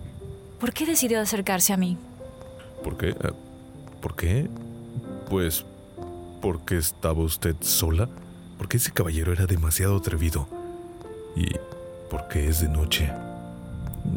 ¿Por 0.60 0.73
qué 0.73 0.86
decidió 0.86 1.19
acercarse 1.19 1.73
a 1.73 1.78
mí? 1.78 1.97
¿Por 2.84 2.97
qué? 2.97 3.10
Eh, 3.10 3.32
¿Por 4.02 4.15
qué? 4.15 4.49
Pues 5.30 5.65
porque 6.41 6.78
estaba 6.78 7.21
usted 7.23 7.56
sola, 7.62 8.10
porque 8.58 8.78
ese 8.78 8.91
caballero 8.91 9.32
era 9.32 9.45
demasiado 9.45 9.97
atrevido 9.97 10.47
y 11.36 11.47
porque 12.10 12.49
es 12.49 12.60
de 12.60 12.67
noche. 12.67 13.10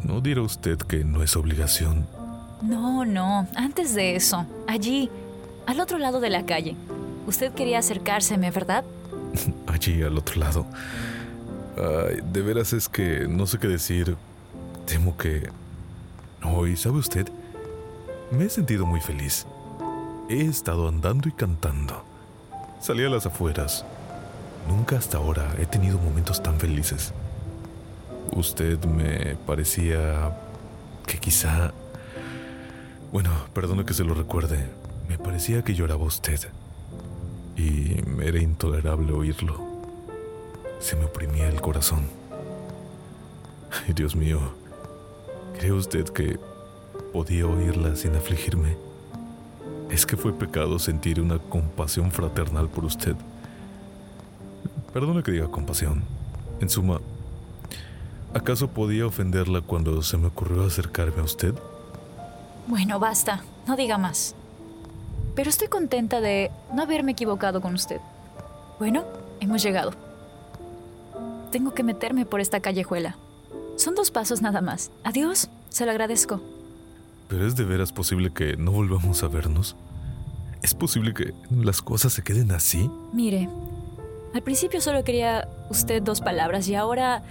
No 0.02 0.20
dirá 0.20 0.42
usted 0.42 0.76
que 0.76 1.04
no 1.04 1.22
es 1.22 1.36
obligación. 1.36 2.06
No, 2.62 3.04
no, 3.04 3.46
antes 3.54 3.94
de 3.94 4.16
eso, 4.16 4.44
allí, 4.66 5.08
al 5.66 5.78
otro 5.78 5.98
lado 5.98 6.20
de 6.20 6.30
la 6.30 6.44
calle. 6.44 6.74
Usted 7.26 7.52
quería 7.52 7.78
acercárseme, 7.78 8.50
¿verdad? 8.50 8.84
Allí 9.66 10.02
al 10.02 10.16
otro 10.16 10.40
lado. 10.40 10.66
Ay, 11.76 12.20
de 12.32 12.42
veras 12.42 12.72
es 12.72 12.88
que 12.88 13.26
no 13.28 13.46
sé 13.46 13.58
qué 13.58 13.68
decir. 13.68 14.16
Temo 14.86 15.16
que... 15.16 15.50
Hoy, 16.42 16.76
¿sabe 16.76 16.98
usted? 16.98 17.28
Me 18.30 18.44
he 18.44 18.48
sentido 18.48 18.86
muy 18.86 19.00
feliz. 19.00 19.46
He 20.28 20.42
estado 20.42 20.88
andando 20.88 21.28
y 21.28 21.32
cantando. 21.32 22.04
Salí 22.80 23.04
a 23.04 23.10
las 23.10 23.26
afueras. 23.26 23.84
Nunca 24.68 24.96
hasta 24.96 25.18
ahora 25.18 25.54
he 25.58 25.66
tenido 25.66 25.98
momentos 25.98 26.42
tan 26.42 26.58
felices. 26.58 27.12
Usted 28.32 28.82
me 28.84 29.36
parecía 29.46 30.36
que 31.06 31.18
quizá... 31.18 31.72
Bueno, 33.12 33.30
perdone 33.54 33.84
que 33.84 33.94
se 33.94 34.04
lo 34.04 34.14
recuerde. 34.14 34.68
Me 35.08 35.18
parecía 35.18 35.62
que 35.62 35.74
lloraba 35.74 36.04
usted. 36.04 36.40
Y 37.56 38.00
era 38.22 38.40
intolerable 38.40 39.12
oírlo. 39.12 39.75
Se 40.78 40.96
me 40.96 41.04
oprimía 41.04 41.48
el 41.48 41.60
corazón. 41.60 42.06
Ay, 43.70 43.92
Dios 43.92 44.14
mío. 44.14 44.40
¿Cree 45.58 45.72
usted 45.72 46.04
que 46.04 46.38
podía 47.12 47.46
oírla 47.46 47.96
sin 47.96 48.14
afligirme? 48.14 48.76
Es 49.90 50.04
que 50.04 50.16
fue 50.16 50.32
pecado 50.32 50.78
sentir 50.78 51.20
una 51.20 51.38
compasión 51.38 52.10
fraternal 52.10 52.68
por 52.68 52.84
usted. 52.84 53.14
Perdone 54.92 55.22
que 55.22 55.32
diga 55.32 55.48
compasión. 55.48 56.02
En 56.60 56.68
suma, 56.68 57.00
¿acaso 58.34 58.68
podía 58.68 59.06
ofenderla 59.06 59.60
cuando 59.60 60.02
se 60.02 60.16
me 60.16 60.28
ocurrió 60.28 60.64
acercarme 60.64 61.20
a 61.20 61.24
usted? 61.24 61.54
Bueno, 62.66 62.98
basta, 62.98 63.42
no 63.66 63.76
diga 63.76 63.98
más. 63.98 64.34
Pero 65.34 65.50
estoy 65.50 65.68
contenta 65.68 66.20
de 66.20 66.50
no 66.72 66.82
haberme 66.82 67.12
equivocado 67.12 67.60
con 67.60 67.74
usted. 67.74 68.00
Bueno, 68.78 69.04
hemos 69.40 69.62
llegado. 69.62 70.05
Tengo 71.56 71.72
que 71.72 71.82
meterme 71.82 72.26
por 72.26 72.42
esta 72.42 72.60
callejuela. 72.60 73.16
Son 73.76 73.94
dos 73.94 74.10
pasos 74.10 74.42
nada 74.42 74.60
más. 74.60 74.90
Adiós, 75.04 75.48
se 75.70 75.86
lo 75.86 75.90
agradezco. 75.90 76.42
¿Pero 77.28 77.46
es 77.46 77.56
de 77.56 77.64
veras 77.64 77.92
posible 77.92 78.30
que 78.30 78.58
no 78.58 78.72
volvamos 78.72 79.22
a 79.22 79.28
vernos? 79.28 79.74
¿Es 80.62 80.74
posible 80.74 81.14
que 81.14 81.32
las 81.50 81.80
cosas 81.80 82.12
se 82.12 82.22
queden 82.22 82.52
así? 82.52 82.90
Mire, 83.14 83.48
al 84.34 84.42
principio 84.42 84.82
solo 84.82 85.02
quería 85.02 85.48
usted 85.70 86.02
dos 86.02 86.20
palabras 86.20 86.68
y 86.68 86.74
ahora... 86.74 87.22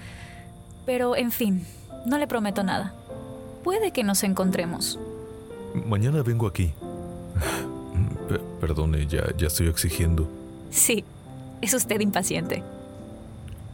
Pero, 0.87 1.15
en 1.15 1.31
fin, 1.31 1.63
no 2.07 2.17
le 2.17 2.25
prometo 2.25 2.63
nada. 2.63 2.95
Puede 3.63 3.91
que 3.91 4.03
nos 4.03 4.23
encontremos. 4.23 4.97
Mañana 5.85 6.23
vengo 6.23 6.47
aquí. 6.47 6.73
P- 8.27 8.41
perdone, 8.59 9.05
ya, 9.05 9.23
ya 9.37 9.45
estoy 9.45 9.67
exigiendo. 9.67 10.27
Sí, 10.71 11.05
es 11.61 11.75
usted 11.75 11.99
impaciente. 12.01 12.63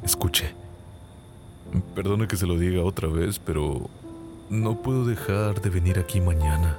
Escuche. 0.04 0.54
Perdone 1.96 2.28
que 2.28 2.38
se 2.38 2.48
lo 2.48 2.58
diga 2.58 2.84
otra 2.84 3.08
vez, 3.08 3.40
pero 3.40 3.90
no 4.50 4.82
puedo 4.82 5.06
dejar 5.06 5.62
de 5.62 5.70
venir 5.70 6.00
aquí 6.00 6.20
mañana. 6.20 6.76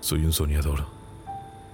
Soy 0.00 0.24
un 0.24 0.32
soñador. 0.32 0.86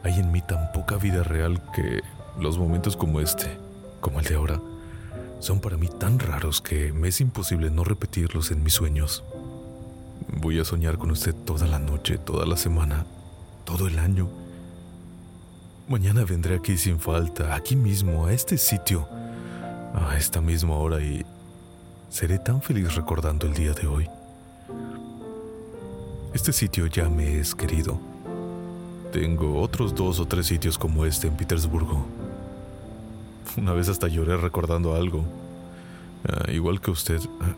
Hay 0.05 0.15
en 0.19 0.33
mí 0.33 0.41
tan 0.41 0.73
poca 0.73 0.97
vida 0.97 1.23
real 1.23 1.63
que 1.75 2.01
los 2.41 2.59
momentos 2.59 2.97
como 2.97 3.21
este, 3.21 3.59
como 4.01 4.21
el 4.21 4.27
de 4.27 4.35
ahora, 4.37 4.61
son 5.41 5.61
para 5.61 5.77
mí 5.77 5.89
tan 5.89 6.19
raros 6.19 6.61
que 6.61 6.93
me 6.93 7.09
es 7.09 7.21
imposible 7.21 7.71
no 7.71 7.85
repetirlos 7.85 8.51
en 8.51 8.63
mis 8.63 8.75
sueños. 8.75 9.25
Voy 10.41 10.61
a 10.61 10.65
soñar 10.65 10.99
con 10.99 11.11
usted 11.11 11.35
toda 11.35 11.67
la 11.67 11.79
noche, 11.79 12.17
toda 12.17 12.47
la 12.47 12.57
semana, 12.57 13.05
todo 13.65 13.89
el 13.89 13.99
año. 13.99 14.29
Mañana 15.89 16.25
vendré 16.25 16.57
aquí 16.57 16.79
sin 16.79 17.01
falta, 17.01 17.55
aquí 17.55 17.77
mismo, 17.77 18.27
a 18.27 18.33
este 18.33 18.57
sitio, 18.57 19.09
a 19.95 20.17
esta 20.17 20.41
misma 20.41 20.77
hora 20.77 21.01
y 21.01 21.25
seré 22.09 22.39
tan 22.39 22.63
feliz 22.63 22.95
recordando 22.95 23.47
el 23.47 23.55
día 23.55 23.73
de 23.73 23.87
hoy. 23.87 24.09
Este 26.35 26.53
sitio 26.53 26.87
ya 26.87 27.09
me 27.09 27.39
es 27.39 27.55
querido. 27.55 27.99
Tengo 29.13 29.61
otros 29.61 29.95
dos 29.95 30.19
o 30.21 30.27
tres 30.27 30.47
sitios 30.47 30.79
como 30.79 31.05
este 31.05 31.29
en 31.29 31.37
Petersburgo. 31.37 32.07
Una 33.57 33.73
vez 33.73 33.89
hasta 33.89 34.09
lloré 34.09 34.37
recordando 34.39 34.95
algo. 34.95 35.25
Ah, 36.27 36.51
igual 36.51 36.81
que 36.81 36.91
usted. 36.91 37.21
Ah, 37.41 37.55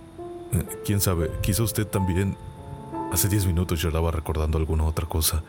Quién 0.84 1.00
sabe, 1.00 1.30
quizá 1.42 1.62
usted 1.62 1.86
también 1.86 2.36
hace 3.12 3.28
diez 3.28 3.46
minutos 3.46 3.80
lloraba 3.80 4.10
recordando 4.10 4.58
alguna 4.58 4.84
otra 4.84 5.06
cosa. 5.06 5.42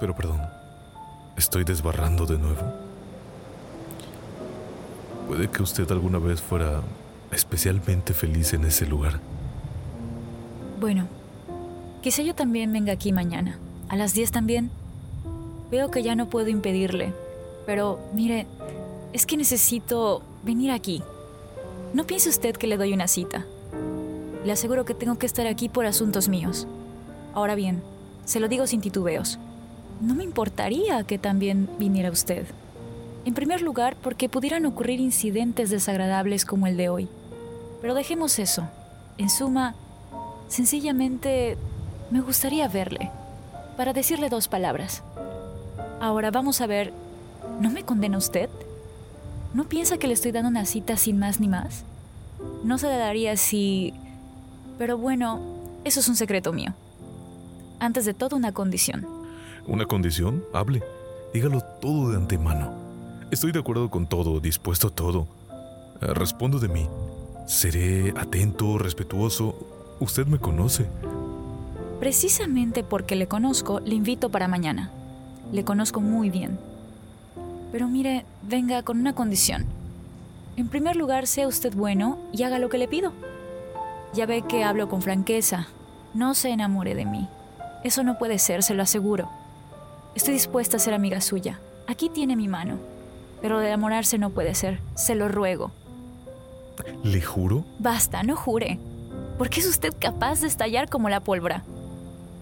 Pero 0.00 0.14
perdón, 0.14 0.40
estoy 1.36 1.64
desbarrando 1.64 2.26
de 2.26 2.38
nuevo. 2.38 2.89
Puede 5.30 5.48
que 5.48 5.62
usted 5.62 5.88
alguna 5.92 6.18
vez 6.18 6.42
fuera 6.42 6.82
especialmente 7.30 8.14
feliz 8.14 8.52
en 8.52 8.64
ese 8.64 8.84
lugar. 8.84 9.20
Bueno, 10.80 11.06
quizá 12.02 12.22
yo 12.22 12.34
también 12.34 12.72
venga 12.72 12.92
aquí 12.92 13.12
mañana. 13.12 13.56
A 13.88 13.94
las 13.94 14.12
10 14.12 14.32
también. 14.32 14.72
Veo 15.70 15.88
que 15.92 16.02
ya 16.02 16.16
no 16.16 16.28
puedo 16.28 16.48
impedirle. 16.48 17.12
Pero, 17.64 18.00
mire, 18.12 18.48
es 19.12 19.24
que 19.24 19.36
necesito 19.36 20.24
venir 20.42 20.72
aquí. 20.72 21.00
No 21.94 22.08
piense 22.08 22.28
usted 22.28 22.56
que 22.56 22.66
le 22.66 22.76
doy 22.76 22.92
una 22.92 23.06
cita. 23.06 23.46
Le 24.44 24.50
aseguro 24.50 24.84
que 24.84 24.94
tengo 24.94 25.16
que 25.16 25.26
estar 25.26 25.46
aquí 25.46 25.68
por 25.68 25.86
asuntos 25.86 26.28
míos. 26.28 26.66
Ahora 27.34 27.54
bien, 27.54 27.84
se 28.24 28.40
lo 28.40 28.48
digo 28.48 28.66
sin 28.66 28.80
titubeos. 28.80 29.38
No 30.00 30.16
me 30.16 30.24
importaría 30.24 31.04
que 31.04 31.18
también 31.18 31.70
viniera 31.78 32.10
usted. 32.10 32.46
En 33.24 33.34
primer 33.34 33.60
lugar, 33.60 33.96
porque 34.02 34.28
pudieran 34.28 34.64
ocurrir 34.66 35.00
incidentes 35.00 35.70
desagradables 35.70 36.44
como 36.44 36.66
el 36.66 36.76
de 36.76 36.88
hoy. 36.88 37.08
Pero 37.82 37.94
dejemos 37.94 38.38
eso. 38.38 38.68
En 39.18 39.28
suma, 39.28 39.74
sencillamente 40.48 41.58
me 42.10 42.20
gustaría 42.20 42.66
verle, 42.68 43.10
para 43.76 43.92
decirle 43.92 44.28
dos 44.30 44.48
palabras. 44.48 45.02
Ahora 46.00 46.30
vamos 46.30 46.60
a 46.60 46.66
ver, 46.66 46.92
¿no 47.60 47.70
me 47.70 47.84
condena 47.84 48.16
usted? 48.16 48.48
¿No 49.52 49.64
piensa 49.64 49.98
que 49.98 50.06
le 50.06 50.14
estoy 50.14 50.32
dando 50.32 50.48
una 50.48 50.64
cita 50.64 50.96
sin 50.96 51.18
más 51.18 51.40
ni 51.40 51.48
más? 51.48 51.84
No 52.64 52.78
se 52.78 52.86
daría 52.86 53.36
si... 53.36 53.92
Pero 54.78 54.96
bueno, 54.96 55.40
eso 55.84 56.00
es 56.00 56.08
un 56.08 56.16
secreto 56.16 56.52
mío. 56.52 56.72
Antes 57.80 58.06
de 58.06 58.14
todo, 58.14 58.36
una 58.36 58.52
condición. 58.52 59.06
¿Una 59.66 59.84
condición? 59.84 60.42
Hable. 60.54 60.82
Dígalo 61.34 61.60
todo 61.80 62.10
de 62.10 62.16
antemano. 62.16 62.89
Estoy 63.30 63.52
de 63.52 63.60
acuerdo 63.60 63.88
con 63.90 64.08
todo, 64.08 64.40
dispuesto 64.40 64.88
a 64.88 64.90
todo. 64.90 65.28
Eh, 66.00 66.06
Respondo 66.14 66.58
de 66.58 66.66
mí. 66.66 66.88
Seré 67.46 68.12
atento, 68.16 68.76
respetuoso. 68.76 69.54
Usted 70.00 70.26
me 70.26 70.40
conoce. 70.40 70.86
Precisamente 72.00 72.82
porque 72.82 73.14
le 73.14 73.28
conozco, 73.28 73.78
le 73.80 73.94
invito 73.94 74.30
para 74.30 74.48
mañana. 74.48 74.90
Le 75.52 75.64
conozco 75.64 76.00
muy 76.00 76.28
bien. 76.28 76.58
Pero 77.70 77.86
mire, 77.86 78.24
venga 78.42 78.82
con 78.82 78.98
una 78.98 79.14
condición. 79.14 79.64
En 80.56 80.68
primer 80.68 80.96
lugar, 80.96 81.28
sea 81.28 81.46
usted 81.46 81.72
bueno 81.72 82.18
y 82.32 82.42
haga 82.42 82.58
lo 82.58 82.68
que 82.68 82.78
le 82.78 82.88
pido. 82.88 83.12
Ya 84.12 84.26
ve 84.26 84.42
que 84.42 84.64
hablo 84.64 84.88
con 84.88 85.02
franqueza. 85.02 85.68
No 86.14 86.34
se 86.34 86.50
enamore 86.50 86.96
de 86.96 87.04
mí. 87.04 87.28
Eso 87.84 88.02
no 88.02 88.18
puede 88.18 88.40
ser, 88.40 88.64
se 88.64 88.74
lo 88.74 88.82
aseguro. 88.82 89.30
Estoy 90.16 90.34
dispuesta 90.34 90.78
a 90.78 90.80
ser 90.80 90.94
amiga 90.94 91.20
suya. 91.20 91.60
Aquí 91.86 92.08
tiene 92.08 92.34
mi 92.34 92.48
mano. 92.48 92.99
Pero 93.42 93.58
de 93.58 93.68
enamorarse 93.68 94.18
no 94.18 94.30
puede 94.30 94.54
ser. 94.54 94.80
Se 94.94 95.14
lo 95.14 95.28
ruego. 95.28 95.72
¿Le 97.02 97.20
juro? 97.20 97.64
Basta, 97.78 98.22
no 98.22 98.36
jure. 98.36 98.78
¿Por 99.38 99.48
qué 99.48 99.60
es 99.60 99.66
usted 99.66 99.94
capaz 99.98 100.40
de 100.40 100.48
estallar 100.48 100.88
como 100.88 101.08
la 101.08 101.20
pólvora? 101.20 101.64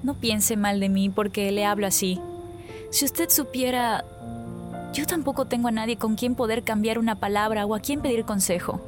No 0.02 0.14
piense 0.14 0.56
mal 0.56 0.80
de 0.80 0.88
mí 0.88 1.10
porque 1.10 1.50
le 1.52 1.64
hablo 1.64 1.86
así. 1.86 2.20
Si 2.90 3.04
usted 3.04 3.28
supiera... 3.30 4.04
Yo 4.92 5.06
tampoco 5.06 5.44
tengo 5.44 5.68
a 5.68 5.72
nadie 5.72 5.96
con 5.96 6.16
quien 6.16 6.34
poder 6.34 6.64
cambiar 6.64 6.98
una 6.98 7.16
palabra 7.16 7.66
o 7.66 7.74
a 7.74 7.80
quien 7.80 8.00
pedir 8.00 8.24
consejo. 8.24 8.80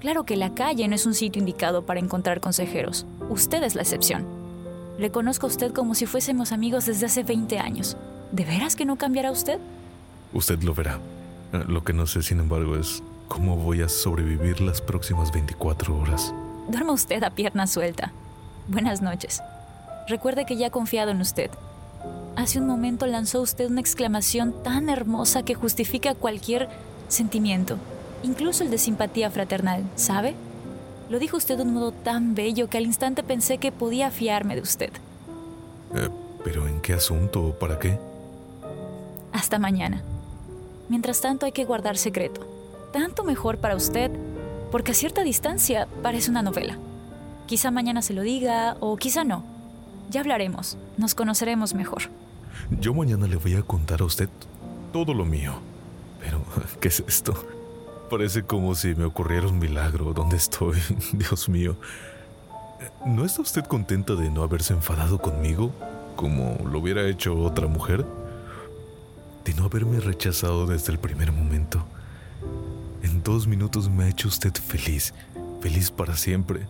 Claro 0.00 0.24
que 0.24 0.36
la 0.36 0.54
calle 0.54 0.86
no 0.88 0.94
es 0.94 1.06
un 1.06 1.14
sitio 1.14 1.40
indicado 1.40 1.82
para 1.82 2.00
encontrar 2.00 2.40
consejeros. 2.40 3.06
Usted 3.30 3.62
es 3.62 3.74
la 3.74 3.82
excepción. 3.82 4.26
Le 4.98 5.10
conozco 5.10 5.46
a 5.46 5.50
usted 5.50 5.72
como 5.72 5.94
si 5.94 6.06
fuésemos 6.06 6.52
amigos 6.52 6.86
desde 6.86 7.06
hace 7.06 7.22
20 7.22 7.58
años. 7.58 7.96
¿De 8.32 8.44
veras 8.44 8.76
que 8.76 8.84
no 8.84 8.96
cambiará 8.96 9.30
usted? 9.30 9.58
Usted 10.32 10.62
lo 10.62 10.74
verá. 10.74 10.98
Eh, 11.52 11.64
Lo 11.66 11.84
que 11.84 11.92
no 11.92 12.06
sé, 12.06 12.22
sin 12.22 12.40
embargo, 12.40 12.76
es 12.76 13.02
cómo 13.28 13.56
voy 13.56 13.82
a 13.82 13.88
sobrevivir 13.88 14.60
las 14.60 14.80
próximas 14.80 15.32
24 15.32 15.96
horas. 15.96 16.32
Duerma 16.68 16.92
usted 16.92 17.22
a 17.22 17.30
pierna 17.30 17.66
suelta. 17.66 18.12
Buenas 18.68 19.00
noches. 19.00 19.42
Recuerde 20.08 20.46
que 20.46 20.56
ya 20.56 20.66
he 20.66 20.70
confiado 20.70 21.10
en 21.10 21.20
usted. 21.20 21.50
Hace 22.36 22.60
un 22.60 22.66
momento 22.66 23.06
lanzó 23.06 23.40
usted 23.40 23.68
una 23.68 23.80
exclamación 23.80 24.54
tan 24.62 24.88
hermosa 24.88 25.42
que 25.42 25.54
justifica 25.54 26.14
cualquier 26.14 26.68
sentimiento, 27.08 27.78
incluso 28.22 28.62
el 28.62 28.70
de 28.70 28.78
simpatía 28.78 29.30
fraternal, 29.30 29.84
¿sabe? 29.96 30.34
Lo 31.10 31.18
dijo 31.18 31.36
usted 31.36 31.56
de 31.56 31.62
un 31.62 31.72
modo 31.72 31.92
tan 31.92 32.34
bello 32.34 32.68
que 32.68 32.78
al 32.78 32.84
instante 32.84 33.22
pensé 33.22 33.58
que 33.58 33.72
podía 33.72 34.10
fiarme 34.10 34.54
de 34.54 34.60
usted. 34.60 34.92
Eh, 35.94 36.08
¿Pero 36.44 36.68
en 36.68 36.80
qué 36.80 36.92
asunto 36.92 37.42
o 37.42 37.58
para 37.58 37.78
qué? 37.78 37.98
Hasta 39.32 39.58
mañana. 39.58 40.02
Mientras 40.88 41.20
tanto 41.20 41.46
hay 41.46 41.52
que 41.52 41.64
guardar 41.64 41.96
secreto. 41.96 42.46
Tanto 42.92 43.24
mejor 43.24 43.58
para 43.58 43.76
usted, 43.76 44.10
porque 44.70 44.92
a 44.92 44.94
cierta 44.94 45.22
distancia 45.22 45.86
parece 46.02 46.30
una 46.30 46.42
novela. 46.42 46.78
Quizá 47.46 47.70
mañana 47.70 48.02
se 48.02 48.14
lo 48.14 48.22
diga 48.22 48.76
o 48.80 48.96
quizá 48.96 49.24
no. 49.24 49.44
Ya 50.10 50.20
hablaremos, 50.20 50.78
nos 50.96 51.14
conoceremos 51.14 51.74
mejor. 51.74 52.02
Yo 52.70 52.94
mañana 52.94 53.26
le 53.26 53.36
voy 53.36 53.54
a 53.54 53.62
contar 53.62 54.00
a 54.00 54.04
usted 54.04 54.28
todo 54.92 55.14
lo 55.14 55.24
mío. 55.24 55.54
Pero, 56.20 56.42
¿qué 56.80 56.88
es 56.88 57.04
esto? 57.06 57.34
Parece 58.10 58.42
como 58.42 58.74
si 58.74 58.94
me 58.94 59.04
ocurriera 59.04 59.46
un 59.48 59.58
milagro. 59.58 60.14
¿Dónde 60.14 60.36
estoy? 60.36 60.78
Dios 61.12 61.48
mío. 61.48 61.76
¿No 63.04 63.24
está 63.24 63.42
usted 63.42 63.64
contenta 63.64 64.14
de 64.14 64.30
no 64.30 64.42
haberse 64.42 64.72
enfadado 64.72 65.18
conmigo 65.18 65.72
como 66.16 66.58
lo 66.70 66.78
hubiera 66.78 67.06
hecho 67.06 67.36
otra 67.38 67.66
mujer? 67.66 68.04
De 69.48 69.54
no 69.54 69.64
haberme 69.64 69.98
rechazado 69.98 70.66
desde 70.66 70.92
el 70.92 70.98
primer 70.98 71.32
momento. 71.32 71.82
En 73.02 73.22
dos 73.22 73.46
minutos 73.46 73.88
me 73.88 74.04
ha 74.04 74.08
hecho 74.10 74.28
usted 74.28 74.52
feliz, 74.52 75.14
feliz 75.62 75.90
para 75.90 76.18
siempre. 76.18 76.66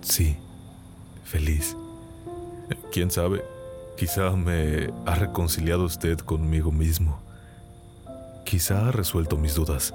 Sí, 0.00 0.36
feliz. 1.22 1.76
¿Quién 2.90 3.12
sabe? 3.12 3.44
Quizá 3.96 4.32
me 4.32 4.92
ha 5.06 5.14
reconciliado 5.14 5.84
usted 5.84 6.18
conmigo 6.18 6.72
mismo. 6.72 7.22
Quizá 8.44 8.88
ha 8.88 8.90
resuelto 8.90 9.36
mis 9.36 9.54
dudas. 9.54 9.94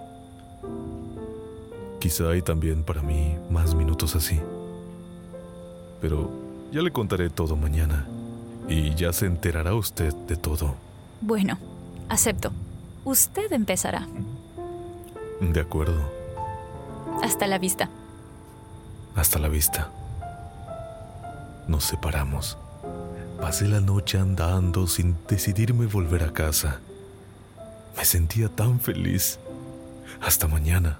Quizá 1.99 2.29
hay 2.29 2.41
también 2.41 2.85
para 2.85 3.01
mí 3.01 3.35
más 3.49 3.75
minutos 3.75 4.15
así. 4.15 4.39
Pero 5.99 6.31
ya 6.71 6.81
le 6.81 6.91
contaré 6.91 7.29
todo 7.29 7.57
mañana 7.57 8.07
y 8.69 8.95
ya 8.95 9.11
se 9.11 9.25
enterará 9.25 9.73
usted 9.73 10.13
de 10.29 10.37
todo. 10.37 10.73
Bueno, 11.19 11.57
acepto. 12.09 12.51
Usted 13.03 13.51
empezará. 13.51 14.07
De 15.39 15.59
acuerdo. 15.59 16.01
Hasta 17.21 17.47
la 17.47 17.57
vista. 17.57 17.89
Hasta 19.15 19.39
la 19.39 19.47
vista. 19.47 19.89
Nos 21.67 21.83
separamos. 21.83 22.57
Pasé 23.41 23.67
la 23.67 23.81
noche 23.81 24.17
andando 24.17 24.87
sin 24.87 25.15
decidirme 25.27 25.85
volver 25.85 26.23
a 26.23 26.33
casa. 26.33 26.79
Me 27.95 28.05
sentía 28.05 28.49
tan 28.49 28.79
feliz. 28.79 29.39
Hasta 30.21 30.47
mañana. 30.47 30.99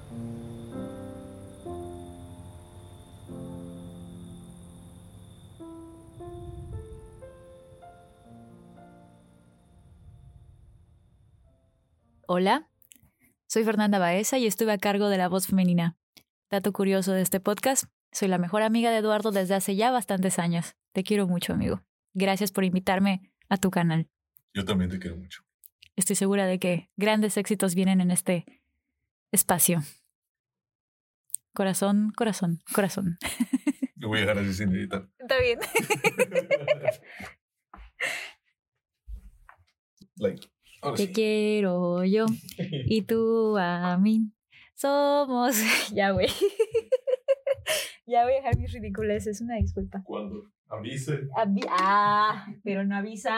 Hola, 12.30 12.70
soy 13.48 13.64
Fernanda 13.64 14.00
Baeza 14.00 14.38
y 14.38 14.48
estuve 14.48 14.74
a 14.74 14.78
cargo 14.78 15.08
de 15.08 15.18
la 15.18 15.30
voz 15.30 15.48
femenina. 15.48 15.96
Dato 16.52 16.74
curioso 16.74 17.14
de 17.14 17.22
este 17.22 17.40
podcast, 17.40 17.86
soy 18.12 18.28
la 18.28 18.38
mejor 18.38 18.64
amiga 18.64 18.92
de 18.92 18.98
Eduardo 18.98 19.32
desde 19.32 19.56
hace 19.56 19.78
ya 19.78 19.92
bastantes 19.92 20.38
años. 20.38 20.76
Te 20.92 21.04
quiero 21.04 21.26
mucho, 21.26 21.54
amigo. 21.54 21.86
Gracias 22.14 22.52
por 22.52 22.66
invitarme 22.66 23.32
a 23.48 23.56
tu 23.56 23.72
canal. 23.72 24.10
Yo 24.54 24.66
también 24.66 24.92
te 24.92 25.00
quiero 25.00 25.16
mucho. 25.16 25.46
Estoy 25.96 26.18
segura 26.18 26.48
de 26.48 26.60
que 26.60 26.90
grandes 26.98 27.38
éxitos 27.38 27.76
vienen 27.76 28.02
en 28.02 28.12
este 28.12 28.46
espacio. 29.32 29.82
Corazón, 31.54 32.12
corazón, 32.14 32.62
corazón. 32.74 33.20
Lo 33.96 34.10
voy 34.10 34.18
a 34.18 34.22
dejar 34.24 34.40
así 34.40 34.54
sin 34.54 34.76
editar. 34.76 35.08
Está 35.18 35.40
bien. 35.40 35.60
like. 40.18 40.50
Te 40.96 41.12
quiero 41.12 42.04
yo 42.04 42.26
y 42.86 43.02
tú 43.04 43.58
a 43.58 43.98
mí. 43.98 44.32
Somos. 44.78 45.58
ya, 45.94 46.12
güey. 46.12 46.28
ya 48.06 48.24
voy 48.24 48.34
a 48.34 48.36
dejar 48.36 48.58
mis 48.58 48.72
ridiculeces. 48.72 49.42
Una 49.42 49.56
disculpa. 49.56 50.04
¿Cuándo? 50.04 50.52
Avise. 50.70 51.28
Avi 51.36 51.62
ah, 51.70 52.48
pero 52.64 52.86
no 52.86 52.96
avisa. 52.96 53.38